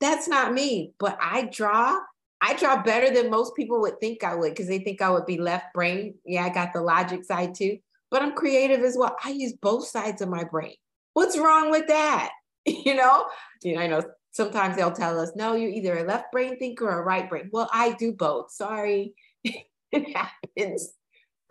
That's 0.00 0.26
not 0.26 0.52
me, 0.54 0.94
but 0.98 1.18
I 1.20 1.48
draw. 1.52 1.98
I 2.40 2.54
draw 2.54 2.82
better 2.82 3.12
than 3.14 3.30
most 3.30 3.54
people 3.56 3.80
would 3.82 4.00
think 4.00 4.24
I 4.24 4.34
would 4.34 4.50
because 4.50 4.68
they 4.68 4.78
think 4.78 5.00
I 5.00 5.10
would 5.10 5.26
be 5.26 5.38
left 5.38 5.72
brain. 5.74 6.14
Yeah, 6.24 6.44
I 6.44 6.48
got 6.50 6.72
the 6.72 6.82
logic 6.82 7.24
side 7.24 7.54
too 7.54 7.78
but 8.14 8.22
I'm 8.22 8.36
creative 8.36 8.82
as 8.84 8.96
well. 8.96 9.16
I 9.24 9.30
use 9.30 9.54
both 9.60 9.88
sides 9.88 10.22
of 10.22 10.28
my 10.28 10.44
brain. 10.44 10.76
What's 11.14 11.36
wrong 11.36 11.72
with 11.72 11.88
that? 11.88 12.30
You 12.66 12.94
know, 12.94 13.26
you 13.62 13.74
know, 13.74 13.82
I 13.82 13.88
know 13.88 14.02
sometimes 14.30 14.76
they'll 14.76 14.92
tell 14.92 15.20
us, 15.20 15.32
no, 15.36 15.54
you're 15.54 15.68
either 15.68 15.98
a 15.98 16.04
left 16.04 16.32
brain 16.32 16.58
thinker 16.58 16.86
or 16.88 17.00
a 17.00 17.04
right 17.04 17.28
brain. 17.28 17.50
Well, 17.52 17.68
I 17.70 17.92
do 17.92 18.12
both. 18.12 18.52
Sorry, 18.52 19.12
it 19.44 20.16
happens. 20.16 20.94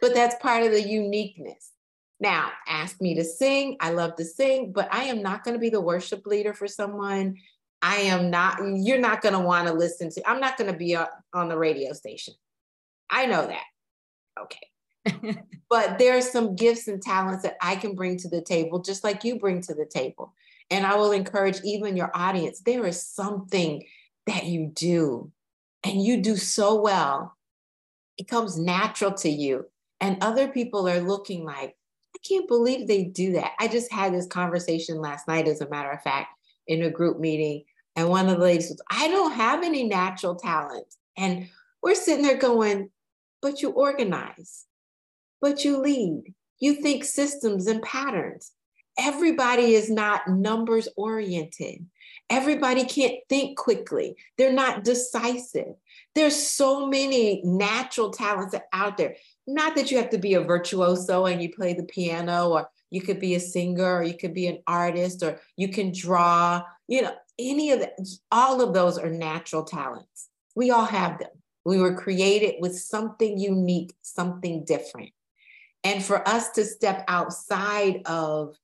But 0.04 0.14
that's 0.14 0.36
part 0.42 0.64
of 0.64 0.74
the 0.74 0.82
uniqueness. 0.82 1.72
Now, 2.20 2.52
ask 2.68 3.00
me 3.00 3.16
to 3.16 3.24
sing. 3.24 3.78
I 3.80 3.92
love 3.92 4.18
to 4.18 4.26
sing, 4.26 4.74
but 4.74 4.94
I 4.94 5.06
am 5.06 5.22
not 5.22 5.46
going 5.46 5.54
to 5.54 5.60
be 5.60 5.70
the 5.70 5.80
worship 5.80 6.28
leader 6.28 6.54
for 6.54 6.68
someone. 6.68 7.38
I 7.82 7.96
am 8.00 8.30
not, 8.30 8.60
you're 8.62 9.00
not 9.00 9.22
going 9.22 9.32
to 9.32 9.40
want 9.40 9.70
to 9.70 9.74
listen 9.74 10.10
to, 10.10 10.30
I'm 10.30 10.42
not 10.42 10.58
going 10.58 10.70
to 10.70 10.78
be 10.78 10.98
on 10.98 11.48
the 11.48 11.58
radio 11.58 11.94
station. 11.94 12.34
I 13.10 13.28
know 13.28 13.48
that. 13.48 13.64
Okay. 14.42 15.38
but 15.70 15.98
there 16.00 16.18
are 16.18 16.22
some 16.22 16.58
gifts 16.58 16.90
and 16.90 17.02
talents 17.02 17.44
that 17.44 17.56
I 17.62 17.78
can 17.78 17.96
bring 17.96 18.18
to 18.18 18.28
the 18.28 18.42
table, 18.42 18.82
just 18.82 19.06
like 19.06 19.24
you 19.24 19.40
bring 19.40 19.62
to 19.62 19.74
the 19.74 19.86
table. 19.86 20.34
And 20.70 20.86
I 20.86 20.98
will 20.98 21.14
encourage 21.14 21.62
even 21.64 21.96
your 21.96 22.12
audience 22.14 22.60
there 22.60 22.86
is 22.86 23.02
something 23.02 23.86
that 24.28 24.48
you 24.48 24.70
do, 24.76 25.32
and 25.82 26.04
you 26.04 26.22
do 26.22 26.36
so 26.36 26.82
well. 26.82 27.38
It 28.18 28.28
comes 28.28 28.60
natural 28.60 29.14
to 29.14 29.30
you. 29.30 29.68
And 30.02 30.18
other 30.22 30.48
people 30.48 30.88
are 30.88 31.00
looking 31.00 31.46
like, 31.46 31.76
I 32.16 32.20
can't 32.28 32.48
believe 32.48 32.88
they 32.88 33.06
do 33.06 33.34
that. 33.34 33.52
I 33.60 33.68
just 33.68 33.92
had 33.92 34.14
this 34.14 34.28
conversation 34.28 35.00
last 35.00 35.28
night, 35.28 35.48
as 35.48 35.62
a 35.62 35.70
matter 35.70 35.92
of 35.92 36.02
fact, 36.02 36.30
in 36.68 36.84
a 36.84 36.90
group 36.90 37.20
meeting. 37.20 37.64
And 37.96 38.10
one 38.10 38.28
of 38.28 38.38
the 38.38 38.44
ladies 38.44 38.70
says, 38.70 38.82
I 38.90 39.08
don't 39.08 39.34
have 39.34 39.64
any 39.64 39.84
natural 39.84 40.36
talent. 40.36 40.86
And 41.18 41.50
we're 41.82 41.96
sitting 41.96 42.24
there 42.24 42.38
going, 42.38 42.90
but 43.42 43.62
you 43.62 43.70
organize 43.72 44.66
but 45.44 45.66
you 45.66 45.78
lead. 45.78 46.34
You 46.60 46.76
think 46.76 47.04
systems 47.04 47.68
and 47.68 47.84
patterns. 47.84 48.54
Everybody 48.98 49.76
is 49.76 49.92
not 49.92 50.30
numbers 50.30 50.88
oriented. 50.96 51.86
Everybody 52.30 52.86
can't 52.86 53.18
think 53.28 53.58
quickly. 53.58 54.16
They're 54.38 54.54
not 54.54 54.86
decisive. 54.86 55.74
There's 56.16 56.36
so 56.36 56.88
many 56.88 57.42
natural 57.44 58.12
talents 58.12 58.56
out 58.72 58.96
there. 58.96 59.18
Not 59.46 59.76
that 59.76 59.92
you 59.92 59.98
have 59.98 60.10
to 60.12 60.18
be 60.18 60.36
a 60.36 60.42
virtuoso 60.42 61.26
and 61.26 61.42
you 61.42 61.54
play 61.54 61.74
the 61.74 61.84
piano, 61.84 62.50
or 62.50 62.70
you 62.90 63.02
could 63.02 63.20
be 63.20 63.36
a 63.36 63.40
singer, 63.40 63.98
or 63.98 64.04
you 64.04 64.16
could 64.18 64.34
be 64.34 64.48
an 64.48 64.60
artist, 64.68 65.22
or 65.24 65.40
you 65.58 65.68
can 65.68 65.92
draw. 65.92 66.64
You 66.88 67.04
know, 67.04 67.12
any 67.38 67.72
of 67.72 67.80
that, 67.82 68.00
all 68.32 68.62
of 68.62 68.74
those 68.74 68.98
are 68.98 69.10
natural 69.10 69.64
talents. 69.64 70.30
We 70.56 70.72
all 70.72 70.86
have 70.86 71.20
them. 71.20 71.32
We 71.66 71.80
were 71.80 71.96
created 71.96 72.56
with 72.60 72.78
something 72.78 73.38
unique, 73.38 73.94
something 74.02 74.66
different. 74.66 75.12
And 75.84 76.04
for 76.04 76.28
us 76.28 76.52
to 76.52 76.64
step 76.64 77.04
outside 77.08 78.02
of, 78.06 78.56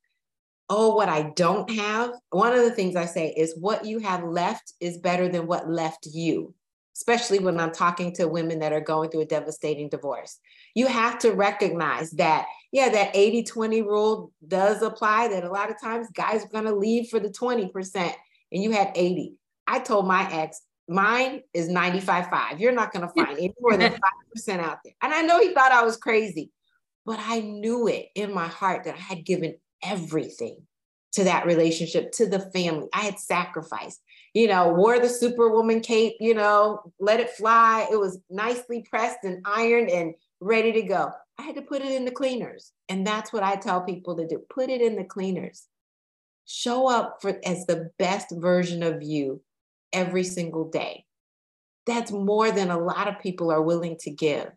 oh, 0.70 0.96
what 0.96 1.10
I 1.10 1.32
don't 1.36 1.70
have, 1.72 2.12
one 2.30 2.54
of 2.54 2.64
the 2.64 2.72
things 2.72 2.96
I 2.96 3.06
say 3.06 3.34
is 3.36 3.58
what 3.58 3.86
you 3.86 4.00
have 4.00 4.24
left 4.24 4.74
is 4.80 4.98
better 4.98 5.28
than 5.28 5.48
what 5.48 5.70
left 5.70 6.06
you, 6.06 6.54
especially 7.00 7.40
when 7.40 7.60
I'm 7.60 7.72
talking 7.72 8.14
to 8.16 8.28
women 8.28 8.60
that 8.60 8.74
are 8.74 8.82
going 8.82 9.10
through 9.10 9.22
a 9.22 9.26
devastating 9.26 9.90
divorce. 9.90 10.40
You 10.76 10.88
have 10.88 11.20
to 11.20 11.32
recognize 11.32 12.12
that, 12.12 12.46
yeah, 12.72 12.90
that 12.90 13.16
80 13.16 13.44
20 13.44 13.82
rule 13.84 14.32
does 14.48 14.82
apply, 14.82 15.30
that 15.30 15.44
a 15.44 15.52
lot 15.52 15.72
of 15.72 15.80
times 15.82 16.08
guys 16.14 16.44
are 16.44 16.50
going 16.50 16.66
to 16.66 16.76
leave 16.76 17.10
for 17.10 17.20
the 17.20 17.30
20% 17.30 18.14
and 18.52 18.64
you 18.64 18.72
had 18.72 18.92
80. 18.96 19.36
I 19.68 19.80
told 19.80 20.08
my 20.08 20.32
ex, 20.32 20.62
mine 20.88 21.42
is 21.54 21.70
95 21.70 22.28
5. 22.30 22.60
You're 22.60 22.72
not 22.72 22.92
going 22.92 23.08
to 23.08 23.14
find 23.14 23.38
any 23.38 23.54
more 23.60 23.78
than 23.78 23.94
5% 24.38 24.60
out 24.60 24.80
there. 24.84 24.94
And 25.02 25.14
I 25.14 25.22
know 25.22 25.40
he 25.40 25.54
thought 25.54 25.72
I 25.72 25.84
was 25.84 25.98
crazy 25.98 26.52
but 27.10 27.20
I 27.20 27.40
knew 27.40 27.88
it 27.88 28.10
in 28.14 28.32
my 28.32 28.48
heart 28.48 28.84
that 28.84 28.94
I 28.94 29.00
had 29.00 29.26
given 29.26 29.56
everything 29.84 30.58
to 31.14 31.24
that 31.24 31.48
relationship, 31.48 32.12
to 32.12 32.28
the 32.28 32.52
family. 32.52 32.88
I 32.94 33.00
had 33.00 33.18
sacrificed, 33.18 34.00
you 34.34 34.48
know, 34.48 34.70
wore 34.74 35.00
the 35.00 35.10
superwoman 35.10 35.82
cape, 35.82 36.16
you 36.20 36.34
know, 36.34 36.92
let 37.00 37.20
it 37.20 37.32
fly. 37.32 37.88
It 37.92 38.00
was 38.00 38.20
nicely 38.30 38.86
pressed 38.90 39.20
and 39.24 39.42
ironed 39.46 39.90
and 39.90 40.14
ready 40.40 40.72
to 40.74 40.82
go. 40.84 41.12
I 41.38 41.44
had 41.44 41.56
to 41.56 41.62
put 41.62 41.82
it 41.82 41.92
in 41.92 42.06
the 42.06 42.12
cleaners. 42.12 42.72
And 42.90 43.06
that's 43.06 43.34
what 43.34 43.44
I 43.44 43.56
tell 43.56 43.82
people 43.82 44.16
to 44.18 44.28
do 44.28 44.40
put 44.50 44.70
it 44.70 44.82
in 44.82 44.96
the 44.96 45.04
cleaners. 45.04 45.68
Show 46.46 46.88
up 46.90 47.20
for 47.22 47.40
as 47.46 47.66
the 47.66 47.92
best 47.98 48.32
version 48.32 48.84
of 48.84 49.02
you 49.04 49.42
every 49.94 50.24
single 50.24 50.70
day. 50.70 51.06
That's 51.86 52.12
more 52.12 52.52
than 52.52 52.70
a 52.70 52.80
lot 52.80 53.08
of 53.08 53.20
people 53.20 53.52
are 53.52 53.62
willing 53.62 53.98
to 54.02 54.12
give. 54.12 54.52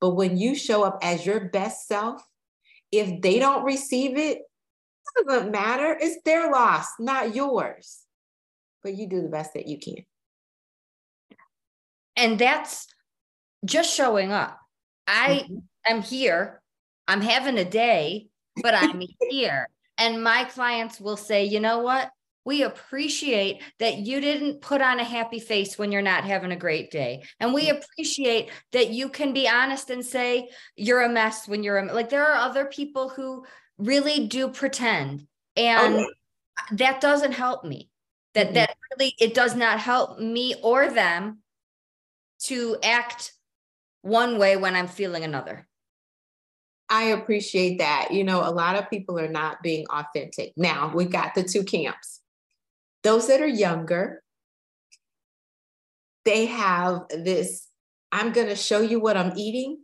But 0.00 0.10
when 0.10 0.36
you 0.36 0.54
show 0.54 0.82
up 0.82 0.98
as 1.02 1.24
your 1.24 1.48
best 1.48 1.86
self, 1.86 2.22
if 2.90 3.20
they 3.20 3.38
don't 3.38 3.64
receive 3.64 4.16
it, 4.16 4.38
it 5.16 5.26
doesn't 5.28 5.50
matter. 5.50 5.96
It's 6.00 6.22
their 6.24 6.50
loss, 6.50 6.86
not 6.98 7.34
yours. 7.34 8.03
But 8.84 8.94
you 8.94 9.08
do 9.08 9.20
the 9.22 9.28
best 9.28 9.54
that 9.54 9.66
you 9.66 9.78
can. 9.78 10.04
And 12.16 12.38
that's 12.38 12.86
just 13.64 13.92
showing 13.92 14.30
up. 14.30 14.60
I 15.08 15.46
mm-hmm. 15.50 15.58
am 15.86 16.02
here. 16.02 16.62
I'm 17.08 17.20
having 17.20 17.58
a 17.58 17.64
day, 17.64 18.28
but 18.62 18.74
I'm 18.74 19.02
here. 19.30 19.68
And 19.98 20.22
my 20.22 20.44
clients 20.44 21.00
will 21.00 21.16
say, 21.16 21.44
you 21.44 21.58
know 21.58 21.80
what? 21.80 22.10
we 22.44 22.62
appreciate 22.62 23.62
that 23.78 23.98
you 23.98 24.20
didn't 24.20 24.60
put 24.60 24.82
on 24.82 25.00
a 25.00 25.04
happy 25.04 25.40
face 25.40 25.78
when 25.78 25.90
you're 25.90 26.02
not 26.02 26.24
having 26.24 26.52
a 26.52 26.56
great 26.56 26.90
day. 26.90 27.22
And 27.40 27.54
we 27.54 27.68
mm. 27.68 27.78
appreciate 27.78 28.50
that 28.72 28.90
you 28.90 29.08
can 29.08 29.32
be 29.32 29.48
honest 29.48 29.90
and 29.90 30.04
say 30.04 30.50
you're 30.76 31.02
a 31.02 31.08
mess 31.08 31.48
when 31.48 31.62
you're 31.62 31.78
a, 31.78 31.92
like 31.92 32.10
there 32.10 32.26
are 32.26 32.36
other 32.36 32.66
people 32.66 33.08
who 33.08 33.44
really 33.78 34.26
do 34.26 34.48
pretend 34.48 35.26
and 35.56 35.94
okay. 35.94 36.06
that 36.72 37.00
doesn't 37.00 37.32
help 37.32 37.64
me. 37.64 37.88
That 38.34 38.46
mm-hmm. 38.46 38.54
that 38.54 38.76
really 38.90 39.14
it 39.18 39.34
does 39.34 39.54
not 39.54 39.80
help 39.80 40.18
me 40.18 40.54
or 40.62 40.90
them 40.90 41.38
to 42.44 42.76
act 42.82 43.32
one 44.02 44.38
way 44.38 44.56
when 44.56 44.76
I'm 44.76 44.88
feeling 44.88 45.24
another. 45.24 45.66
I 46.90 47.04
appreciate 47.04 47.78
that. 47.78 48.08
You 48.10 48.24
know, 48.24 48.40
a 48.46 48.50
lot 48.50 48.76
of 48.76 48.90
people 48.90 49.18
are 49.18 49.28
not 49.28 49.62
being 49.62 49.86
authentic. 49.88 50.52
Now, 50.56 50.92
we've 50.94 51.10
got 51.10 51.34
the 51.34 51.42
two 51.42 51.64
camps 51.64 52.20
those 53.04 53.28
that 53.28 53.40
are 53.40 53.46
younger, 53.46 54.22
they 56.24 56.46
have 56.46 57.02
this 57.10 57.68
I'm 58.10 58.32
going 58.32 58.46
to 58.46 58.56
show 58.56 58.80
you 58.80 59.00
what 59.00 59.16
I'm 59.16 59.36
eating. 59.36 59.78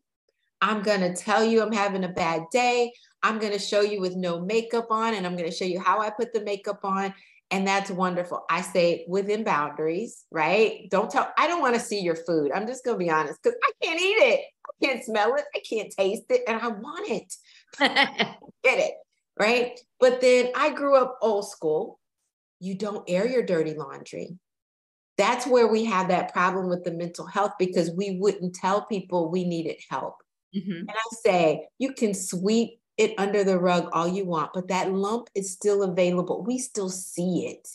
I'm 0.60 0.82
going 0.82 1.00
to 1.00 1.14
tell 1.14 1.44
you 1.44 1.62
I'm 1.62 1.72
having 1.72 2.04
a 2.04 2.08
bad 2.08 2.42
day. 2.52 2.92
I'm 3.22 3.38
going 3.38 3.52
to 3.52 3.58
show 3.58 3.80
you 3.80 4.00
with 4.00 4.14
no 4.14 4.40
makeup 4.40 4.86
on, 4.90 5.14
and 5.14 5.26
I'm 5.26 5.36
going 5.36 5.50
to 5.50 5.56
show 5.56 5.64
you 5.64 5.80
how 5.80 6.00
I 6.00 6.10
put 6.10 6.32
the 6.32 6.44
makeup 6.44 6.80
on. 6.84 7.12
And 7.50 7.66
that's 7.66 7.90
wonderful. 7.90 8.44
I 8.48 8.60
say 8.60 9.04
within 9.08 9.42
boundaries, 9.42 10.24
right? 10.30 10.88
Don't 10.90 11.10
tell, 11.10 11.32
I 11.36 11.48
don't 11.48 11.60
want 11.60 11.74
to 11.74 11.80
see 11.80 12.00
your 12.00 12.14
food. 12.14 12.52
I'm 12.54 12.66
just 12.66 12.84
going 12.84 12.98
to 12.98 13.04
be 13.04 13.10
honest 13.10 13.40
because 13.42 13.58
I 13.62 13.84
can't 13.84 14.00
eat 14.00 14.04
it. 14.04 14.40
I 14.66 14.86
can't 14.86 15.04
smell 15.04 15.34
it. 15.34 15.44
I 15.54 15.60
can't 15.68 15.90
taste 15.90 16.24
it. 16.30 16.42
And 16.46 16.60
I 16.60 16.68
want 16.68 17.10
it. 17.10 17.34
Get 18.62 18.78
it. 18.78 18.94
Right. 19.38 19.80
But 19.98 20.20
then 20.20 20.50
I 20.54 20.70
grew 20.70 20.96
up 20.96 21.18
old 21.22 21.48
school 21.48 22.00
you 22.60 22.74
don't 22.74 23.08
air 23.08 23.26
your 23.26 23.42
dirty 23.42 23.74
laundry. 23.74 24.38
That's 25.16 25.46
where 25.46 25.66
we 25.66 25.84
have 25.86 26.08
that 26.08 26.32
problem 26.32 26.68
with 26.68 26.84
the 26.84 26.92
mental 26.92 27.26
health 27.26 27.52
because 27.58 27.90
we 27.90 28.18
wouldn't 28.20 28.54
tell 28.54 28.86
people 28.86 29.30
we 29.30 29.44
needed 29.44 29.76
help. 29.88 30.16
Mm-hmm. 30.54 30.70
And 30.70 30.90
I 30.90 31.16
say, 31.24 31.68
you 31.78 31.92
can 31.92 32.14
sweep 32.14 32.79
it 33.00 33.14
under 33.16 33.42
the 33.42 33.58
rug 33.58 33.88
all 33.94 34.06
you 34.06 34.26
want, 34.26 34.52
but 34.52 34.68
that 34.68 34.92
lump 34.92 35.30
is 35.34 35.50
still 35.50 35.82
available. 35.82 36.44
We 36.44 36.58
still 36.58 36.90
see 36.90 37.46
it. 37.46 37.66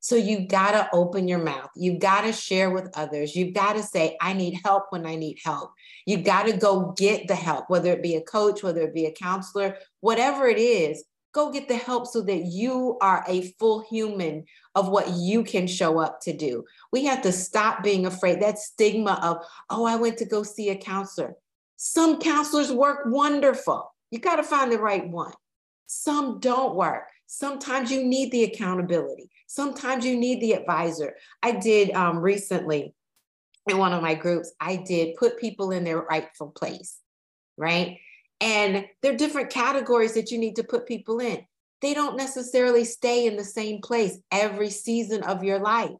So 0.00 0.16
you 0.16 0.46
got 0.46 0.72
to 0.72 0.86
open 0.92 1.26
your 1.28 1.38
mouth. 1.38 1.70
You 1.74 1.98
got 1.98 2.22
to 2.22 2.32
share 2.32 2.70
with 2.70 2.90
others. 2.94 3.34
You've 3.34 3.54
got 3.54 3.72
to 3.72 3.82
say, 3.82 4.18
I 4.20 4.34
need 4.34 4.60
help 4.62 4.88
when 4.90 5.06
I 5.06 5.16
need 5.16 5.38
help. 5.42 5.72
You 6.04 6.18
got 6.18 6.42
to 6.42 6.54
go 6.54 6.92
get 6.94 7.26
the 7.26 7.34
help, 7.34 7.70
whether 7.70 7.90
it 7.90 8.02
be 8.02 8.16
a 8.16 8.20
coach, 8.20 8.62
whether 8.62 8.82
it 8.82 8.92
be 8.92 9.06
a 9.06 9.12
counselor, 9.12 9.78
whatever 10.00 10.46
it 10.46 10.58
is, 10.58 11.02
go 11.32 11.50
get 11.50 11.66
the 11.66 11.76
help 11.78 12.06
so 12.06 12.20
that 12.20 12.44
you 12.44 12.98
are 13.00 13.24
a 13.26 13.50
full 13.58 13.80
human 13.80 14.44
of 14.74 14.90
what 14.90 15.08
you 15.08 15.42
can 15.42 15.66
show 15.66 15.98
up 15.98 16.20
to 16.20 16.36
do. 16.36 16.64
We 16.92 17.06
have 17.06 17.22
to 17.22 17.32
stop 17.32 17.82
being 17.82 18.04
afraid. 18.04 18.42
That 18.42 18.58
stigma 18.58 19.18
of, 19.22 19.38
oh, 19.70 19.86
I 19.86 19.96
went 19.96 20.18
to 20.18 20.26
go 20.26 20.42
see 20.42 20.68
a 20.68 20.76
counselor. 20.76 21.34
Some 21.76 22.20
counselors 22.20 22.70
work 22.70 23.04
wonderful. 23.06 23.93
You 24.14 24.20
got 24.20 24.36
to 24.36 24.44
find 24.44 24.70
the 24.70 24.78
right 24.78 25.08
one. 25.08 25.32
Some 25.88 26.38
don't 26.38 26.76
work. 26.76 27.08
Sometimes 27.26 27.90
you 27.90 28.04
need 28.04 28.30
the 28.30 28.44
accountability. 28.44 29.28
Sometimes 29.48 30.06
you 30.06 30.16
need 30.16 30.40
the 30.40 30.52
advisor. 30.52 31.16
I 31.42 31.50
did 31.50 31.90
um, 31.90 32.18
recently 32.18 32.94
in 33.68 33.76
one 33.76 33.92
of 33.92 34.02
my 34.02 34.14
groups, 34.14 34.52
I 34.60 34.76
did 34.76 35.16
put 35.16 35.40
people 35.40 35.72
in 35.72 35.82
their 35.82 35.98
rightful 35.98 36.52
place, 36.52 37.00
right? 37.56 37.98
And 38.40 38.86
there 39.02 39.14
are 39.14 39.16
different 39.16 39.50
categories 39.50 40.14
that 40.14 40.30
you 40.30 40.38
need 40.38 40.54
to 40.56 40.62
put 40.62 40.86
people 40.86 41.18
in. 41.18 41.44
They 41.82 41.92
don't 41.92 42.16
necessarily 42.16 42.84
stay 42.84 43.26
in 43.26 43.36
the 43.36 43.42
same 43.42 43.80
place 43.80 44.16
every 44.30 44.70
season 44.70 45.24
of 45.24 45.42
your 45.42 45.58
life. 45.58 45.90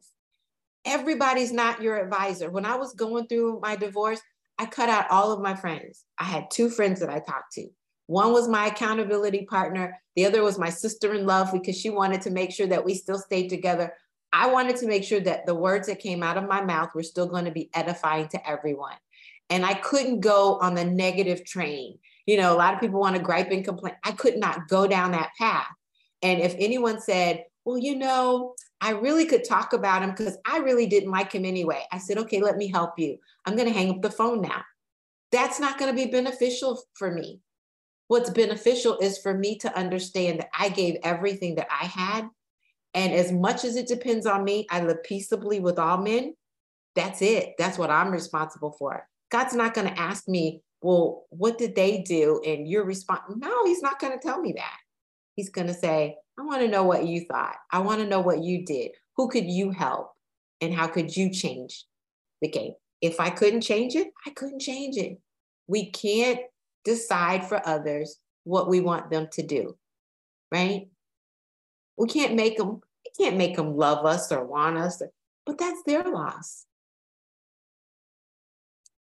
Everybody's 0.85 1.51
not 1.51 1.81
your 1.81 1.97
advisor. 1.97 2.49
When 2.49 2.65
I 2.65 2.77
was 2.77 2.93
going 2.93 3.27
through 3.27 3.59
my 3.61 3.75
divorce, 3.75 4.21
I 4.57 4.67
cut 4.67 4.87
out 4.87 5.11
all 5.11 5.33
of 5.33 5.41
my 5.41 5.55
friends. 5.55 6.05
I 6.17 6.23
had 6.23 6.49
two 6.49 6.69
friends 6.69 7.01
that 7.01 7.09
I 7.09 7.19
talked 7.19 7.51
to. 7.55 7.67
One 8.07 8.33
was 8.33 8.47
my 8.47 8.67
accountability 8.67 9.45
partner, 9.45 9.99
the 10.15 10.25
other 10.25 10.43
was 10.43 10.57
my 10.57 10.69
sister 10.69 11.13
in 11.13 11.25
love 11.25 11.51
because 11.51 11.77
she 11.77 11.89
wanted 11.89 12.21
to 12.21 12.29
make 12.29 12.51
sure 12.51 12.67
that 12.67 12.85
we 12.85 12.93
still 12.93 13.19
stayed 13.19 13.49
together. 13.49 13.93
I 14.31 14.47
wanted 14.47 14.77
to 14.77 14.87
make 14.87 15.03
sure 15.03 15.19
that 15.21 15.45
the 15.45 15.55
words 15.55 15.87
that 15.87 15.99
came 15.99 16.23
out 16.23 16.37
of 16.37 16.47
my 16.47 16.61
mouth 16.61 16.89
were 16.93 17.03
still 17.03 17.25
going 17.25 17.45
to 17.45 17.51
be 17.51 17.69
edifying 17.73 18.27
to 18.29 18.49
everyone. 18.49 18.95
And 19.49 19.65
I 19.65 19.75
couldn't 19.75 20.21
go 20.21 20.57
on 20.59 20.73
the 20.73 20.85
negative 20.85 21.45
train. 21.45 21.99
You 22.25 22.37
know, 22.37 22.53
a 22.53 22.57
lot 22.57 22.73
of 22.73 22.79
people 22.79 22.99
want 22.99 23.15
to 23.15 23.21
gripe 23.21 23.51
and 23.51 23.63
complain. 23.63 23.95
I 24.03 24.11
could 24.11 24.37
not 24.37 24.67
go 24.67 24.87
down 24.87 25.11
that 25.11 25.31
path. 25.37 25.67
And 26.21 26.41
if 26.41 26.55
anyone 26.57 26.99
said, 26.99 27.45
well, 27.65 27.77
you 27.77 27.95
know, 27.95 28.55
I 28.81 28.91
really 28.91 29.25
could 29.25 29.43
talk 29.43 29.73
about 29.73 30.01
him 30.01 30.11
because 30.11 30.37
I 30.45 30.57
really 30.57 30.87
didn't 30.87 31.11
like 31.11 31.31
him 31.31 31.45
anyway. 31.45 31.83
I 31.91 31.97
said, 31.97 32.17
okay, 32.19 32.41
let 32.41 32.57
me 32.57 32.67
help 32.67 32.97
you. 32.97 33.17
I'm 33.45 33.55
going 33.55 33.67
to 33.67 33.73
hang 33.73 33.89
up 33.89 34.01
the 34.01 34.11
phone 34.11 34.41
now. 34.41 34.63
That's 35.31 35.59
not 35.59 35.77
going 35.77 35.95
to 35.95 36.05
be 36.05 36.11
beneficial 36.11 36.81
for 36.93 37.11
me. 37.11 37.41
What's 38.07 38.29
beneficial 38.29 38.97
is 38.99 39.17
for 39.17 39.33
me 39.33 39.57
to 39.59 39.77
understand 39.77 40.39
that 40.39 40.49
I 40.57 40.69
gave 40.69 40.97
everything 41.03 41.55
that 41.55 41.67
I 41.71 41.85
had. 41.85 42.29
And 42.93 43.13
as 43.13 43.31
much 43.31 43.65
as 43.65 43.75
it 43.75 43.87
depends 43.87 44.25
on 44.25 44.43
me, 44.43 44.67
I 44.69 44.81
live 44.81 45.03
peaceably 45.03 45.59
with 45.59 45.79
all 45.79 45.97
men. 45.97 46.35
That's 46.95 47.21
it. 47.21 47.55
That's 47.57 47.77
what 47.77 47.89
I'm 47.89 48.11
responsible 48.11 48.75
for. 48.77 49.07
God's 49.31 49.55
not 49.55 49.73
going 49.73 49.87
to 49.87 49.99
ask 49.99 50.27
me, 50.27 50.61
well, 50.81 51.25
what 51.29 51.57
did 51.57 51.75
they 51.75 52.03
do? 52.03 52.41
And 52.45 52.67
you're 52.67 52.85
responsible. 52.85 53.37
No, 53.37 53.65
he's 53.65 53.81
not 53.81 53.99
going 53.99 54.13
to 54.13 54.25
tell 54.25 54.39
me 54.39 54.53
that. 54.55 54.77
He's 55.35 55.49
going 55.49 55.67
to 55.67 55.73
say, 55.73 56.15
I 56.39 56.43
want 56.43 56.61
to 56.61 56.67
know 56.67 56.83
what 56.83 57.05
you 57.05 57.25
thought. 57.25 57.55
I 57.71 57.79
want 57.79 58.01
to 58.01 58.07
know 58.07 58.21
what 58.21 58.43
you 58.43 58.65
did. 58.65 58.91
Who 59.17 59.29
could 59.29 59.45
you 59.45 59.71
help? 59.71 60.11
And 60.61 60.73
how 60.73 60.87
could 60.87 61.15
you 61.15 61.31
change 61.31 61.85
the 62.41 62.47
game? 62.47 62.73
If 63.01 63.19
I 63.19 63.29
couldn't 63.29 63.61
change 63.61 63.95
it, 63.95 64.07
I 64.25 64.29
couldn't 64.29 64.61
change 64.61 64.95
it. 64.95 65.19
We 65.67 65.91
can't 65.91 66.39
decide 66.85 67.45
for 67.47 67.61
others 67.67 68.17
what 68.43 68.69
we 68.69 68.79
want 68.79 69.09
them 69.09 69.27
to 69.33 69.43
do, 69.43 69.75
right? 70.51 70.87
We 71.97 72.07
can't 72.07 72.35
make 72.35 72.57
them, 72.57 72.81
we 73.03 73.25
can't 73.25 73.37
make 73.37 73.55
them 73.55 73.75
love 73.75 74.05
us 74.05 74.31
or 74.31 74.45
want 74.45 74.77
us, 74.77 75.01
but 75.45 75.57
that's 75.57 75.83
their 75.83 76.03
loss. 76.03 76.65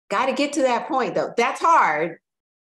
Got 0.10 0.27
to 0.27 0.34
get 0.34 0.53
to 0.53 0.62
that 0.62 0.88
point 0.88 1.15
though. 1.15 1.34
That's 1.36 1.60
hard. 1.60 2.20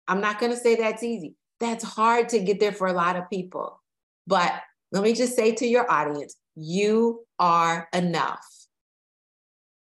I'm 0.08 0.22
not 0.22 0.40
going 0.40 0.52
to 0.52 0.58
say 0.58 0.76
that's 0.76 1.04
easy. 1.04 1.36
That's 1.60 1.84
hard 1.84 2.30
to 2.30 2.40
get 2.40 2.60
there 2.60 2.72
for 2.72 2.88
a 2.88 2.94
lot 2.94 3.16
of 3.16 3.30
people. 3.30 3.82
But 4.26 4.54
let 4.92 5.04
me 5.04 5.14
just 5.14 5.36
say 5.36 5.54
to 5.54 5.68
your 5.68 5.90
audience, 5.92 6.36
you 6.56 7.26
are 7.40 7.88
enough. 7.94 8.46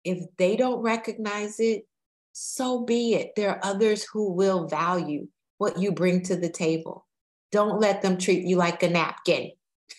If 0.02 0.24
they 0.36 0.56
don't 0.56 0.82
recognize 0.82 1.60
it, 1.60 1.86
so 2.36 2.84
be 2.84 3.14
it. 3.14 3.36
There 3.36 3.50
are 3.50 3.60
others 3.62 4.04
who 4.04 4.32
will 4.32 4.66
value 4.66 5.28
what 5.58 5.78
you 5.78 5.92
bring 5.92 6.22
to 6.24 6.36
the 6.36 6.48
table. 6.48 7.06
Don't 7.52 7.80
let 7.80 8.02
them 8.02 8.18
treat 8.18 8.44
you 8.44 8.56
like 8.56 8.82
a 8.82 8.90
napkin 8.90 9.52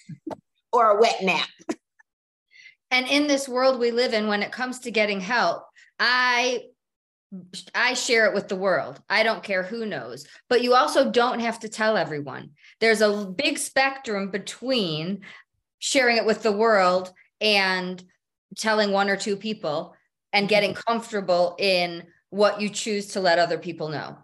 or 0.74 0.92
a 0.92 1.02
wet 1.02 1.24
nap. 1.24 1.48
And 2.92 3.08
in 3.08 3.28
this 3.28 3.48
world 3.48 3.80
we 3.80 3.92
live 3.92 4.14
in, 4.14 4.28
when 4.28 4.44
it 4.44 4.52
comes 4.52 4.80
to 4.80 4.92
getting 4.92 5.22
help, 5.22 5.64
I 5.98 6.66
I 7.74 7.94
share 7.94 8.28
it 8.28 8.34
with 8.34 8.50
the 8.50 8.56
world. 8.56 9.02
I 9.10 9.24
don't 9.24 9.44
care 9.44 9.64
who 9.64 9.86
knows. 9.86 10.28
But 10.50 10.62
you 10.62 10.74
also 10.74 11.10
don't 11.10 11.40
have 11.40 11.60
to 11.62 11.70
tell 11.70 11.96
everyone. 11.96 12.52
There's 12.82 13.02
a 13.02 13.26
big 13.26 13.58
spectrum 13.58 14.30
between 14.30 15.22
sharing 15.80 16.18
it 16.18 16.26
with 16.26 16.44
the 16.44 16.52
world 16.52 17.14
and 17.40 18.04
telling 18.58 18.92
one 18.92 19.10
or 19.10 19.18
two 19.18 19.38
people 19.38 19.96
and 20.34 20.50
getting 20.50 20.72
mm-hmm. 20.72 20.92
comfortable 20.92 21.56
in 21.60 22.04
what 22.30 22.62
you 22.62 22.70
choose 22.70 23.08
to 23.08 23.20
let 23.20 23.40
other 23.40 23.58
people 23.58 23.90
know. 23.90 24.18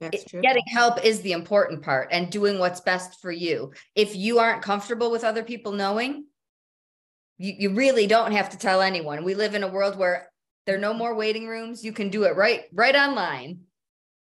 That's 0.00 0.24
true. 0.24 0.42
Getting 0.42 0.64
help 0.66 1.04
is 1.04 1.20
the 1.22 1.32
important 1.32 1.82
part 1.82 2.08
and 2.10 2.30
doing 2.30 2.58
what's 2.58 2.80
best 2.80 3.20
for 3.20 3.32
you. 3.32 3.72
If 3.94 4.14
you 4.14 4.38
aren't 4.38 4.62
comfortable 4.62 5.10
with 5.10 5.24
other 5.24 5.42
people 5.42 5.72
knowing, 5.72 6.26
you, 7.38 7.54
you 7.58 7.74
really 7.74 8.06
don't 8.06 8.32
have 8.32 8.50
to 8.50 8.58
tell 8.58 8.82
anyone. 8.82 9.24
We 9.24 9.34
live 9.34 9.54
in 9.54 9.62
a 9.62 9.68
world 9.68 9.96
where 9.96 10.28
there 10.66 10.76
are 10.76 10.80
no 10.80 10.94
more 10.94 11.14
waiting 11.14 11.46
rooms. 11.46 11.84
You 11.84 11.92
can 11.92 12.10
do 12.10 12.24
it 12.24 12.36
right 12.36 12.64
right 12.72 12.94
online. 12.94 13.60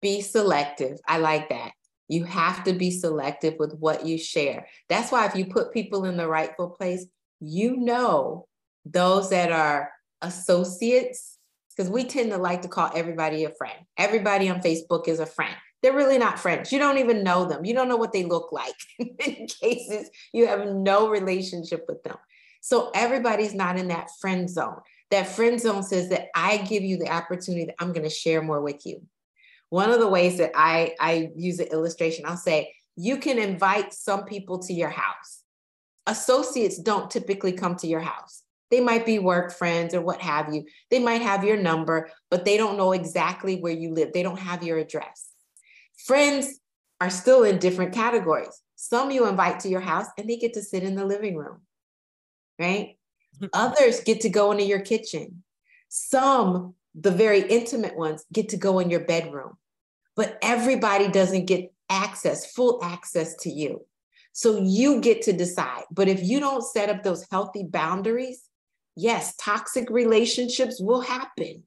Be 0.02 0.22
selective. 0.22 1.00
I 1.08 1.18
like 1.18 1.50
that. 1.50 1.72
You 2.08 2.24
have 2.24 2.64
to 2.64 2.74
be 2.74 2.92
selective 2.92 3.56
with 3.60 3.74
what 3.78 4.06
you 4.06 4.18
share. 4.18 4.68
That's 4.88 5.12
why 5.12 5.26
if 5.26 5.36
you 5.36 5.46
put 5.46 5.74
people 5.74 6.06
in 6.06 6.18
the 6.18 6.28
rightful 6.28 6.70
place, 6.70 7.06
you 7.40 7.78
know 7.78 8.48
those 8.86 9.30
that 9.32 9.52
are 9.52 9.92
associates 10.22 11.38
because 11.80 11.90
we 11.90 12.04
tend 12.04 12.30
to 12.32 12.38
like 12.38 12.62
to 12.64 12.68
call 12.68 12.92
everybody 12.94 13.46
a 13.46 13.52
friend. 13.52 13.80
Everybody 13.96 14.50
on 14.50 14.60
Facebook 14.60 15.08
is 15.08 15.22
a 15.22 15.26
friend. 15.26 15.56
They're 15.82 15.96
really 15.96 16.18
not 16.18 16.38
friends. 16.38 16.74
You 16.74 16.80
don't 16.80 16.98
even 16.98 17.24
know 17.24 17.46
them. 17.46 17.64
You 17.64 17.74
don't 17.74 17.88
know 17.88 17.96
what 17.96 18.12
they 18.12 18.26
look 18.26 18.52
like. 18.52 18.76
in 19.00 19.48
cases, 19.48 20.10
you 20.34 20.46
have 20.48 20.68
no 20.68 21.08
relationship 21.08 21.86
with 21.88 22.04
them. 22.04 22.18
So 22.60 22.92
everybody's 22.94 23.54
not 23.54 23.80
in 23.80 23.88
that 23.88 24.10
friend 24.20 24.50
zone. 24.50 24.82
That 25.12 25.28
friend 25.28 25.58
zone 25.58 25.84
says 25.84 26.10
that 26.10 26.26
I 26.36 26.58
give 26.58 26.84
you 26.84 26.98
the 26.98 27.10
opportunity 27.10 27.68
that 27.68 27.76
I'm 27.80 27.94
going 27.94 28.04
to 28.04 28.10
share 28.10 28.42
more 28.42 28.60
with 28.60 28.86
you. 28.86 29.02
One 29.70 29.90
of 29.90 30.02
the 30.02 30.10
ways 30.10 30.38
that 30.40 30.52
I, 30.56 30.96
I 31.00 31.30
use 31.34 31.60
an 31.60 31.68
illustration, 31.68 32.26
I'll 32.26 32.36
say, 32.36 32.74
you 32.98 33.16
can 33.16 33.40
invite 33.40 33.94
some 33.94 34.26
people 34.26 34.60
to 34.64 34.74
your 34.74 34.90
house. 34.90 35.44
Associates 36.08 36.78
don't 36.78 37.10
typically 37.10 37.54
come 37.54 37.78
to 37.78 37.88
your 37.88 38.02
house. 38.02 38.44
They 38.72 38.80
might 38.80 39.06
be 39.06 39.20
work 39.20 39.52
friends 39.52 39.94
or 39.94 40.02
what 40.02 40.22
have 40.22 40.54
you. 40.54 40.66
They 40.92 41.00
might 41.00 41.22
have 41.22 41.44
your 41.44 41.58
number, 41.58 42.10
but 42.30 42.46
they 42.46 42.58
don't 42.58 42.78
know 42.78 42.92
exactly 42.92 43.58
where 43.58 43.74
you 43.74 43.94
live. 43.94 44.14
They 44.14 44.24
don't 44.24 44.40
have 44.40 44.64
your 44.64 44.78
address. 44.78 45.30
Friends 46.06 46.60
are 47.02 47.10
still 47.10 47.44
in 47.44 47.60
different 47.60 47.94
categories. 47.94 48.62
Some 48.76 49.12
you 49.12 49.28
invite 49.28 49.60
to 49.62 49.70
your 49.70 49.82
house 49.82 50.08
and 50.18 50.30
they 50.30 50.38
get 50.38 50.54
to 50.54 50.62
sit 50.62 50.84
in 50.84 50.96
the 50.96 51.06
living 51.06 51.36
room, 51.36 51.62
right? 52.58 52.98
Others 53.54 54.02
get 54.02 54.22
to 54.22 54.30
go 54.30 54.52
into 54.52 54.64
your 54.64 54.82
kitchen. 54.82 55.44
Some, 55.90 56.76
the 56.94 57.12
very 57.12 57.42
intimate 57.42 57.98
ones, 57.98 58.26
get 58.32 58.50
to 58.50 58.58
go 58.58 58.80
in 58.80 58.90
your 58.90 59.02
bedroom. 59.02 59.58
But 60.16 60.38
everybody 60.42 61.08
doesn't 61.08 61.46
get 61.46 61.74
access, 61.90 62.52
full 62.52 62.80
access 62.84 63.36
to 63.38 63.50
you. 63.50 63.86
So 64.34 64.62
you 64.62 65.02
get 65.02 65.24
to 65.24 65.34
decide. 65.34 65.84
But 65.92 66.08
if 66.08 66.24
you 66.24 66.40
don't 66.40 66.64
set 66.64 66.90
up 66.90 67.04
those 67.04 67.26
healthy 67.32 67.64
boundaries, 67.64 68.49
yes, 69.00 69.36
toxic 69.38 69.90
relationships 69.90 70.80
will 70.80 71.02
happen. 71.02 71.64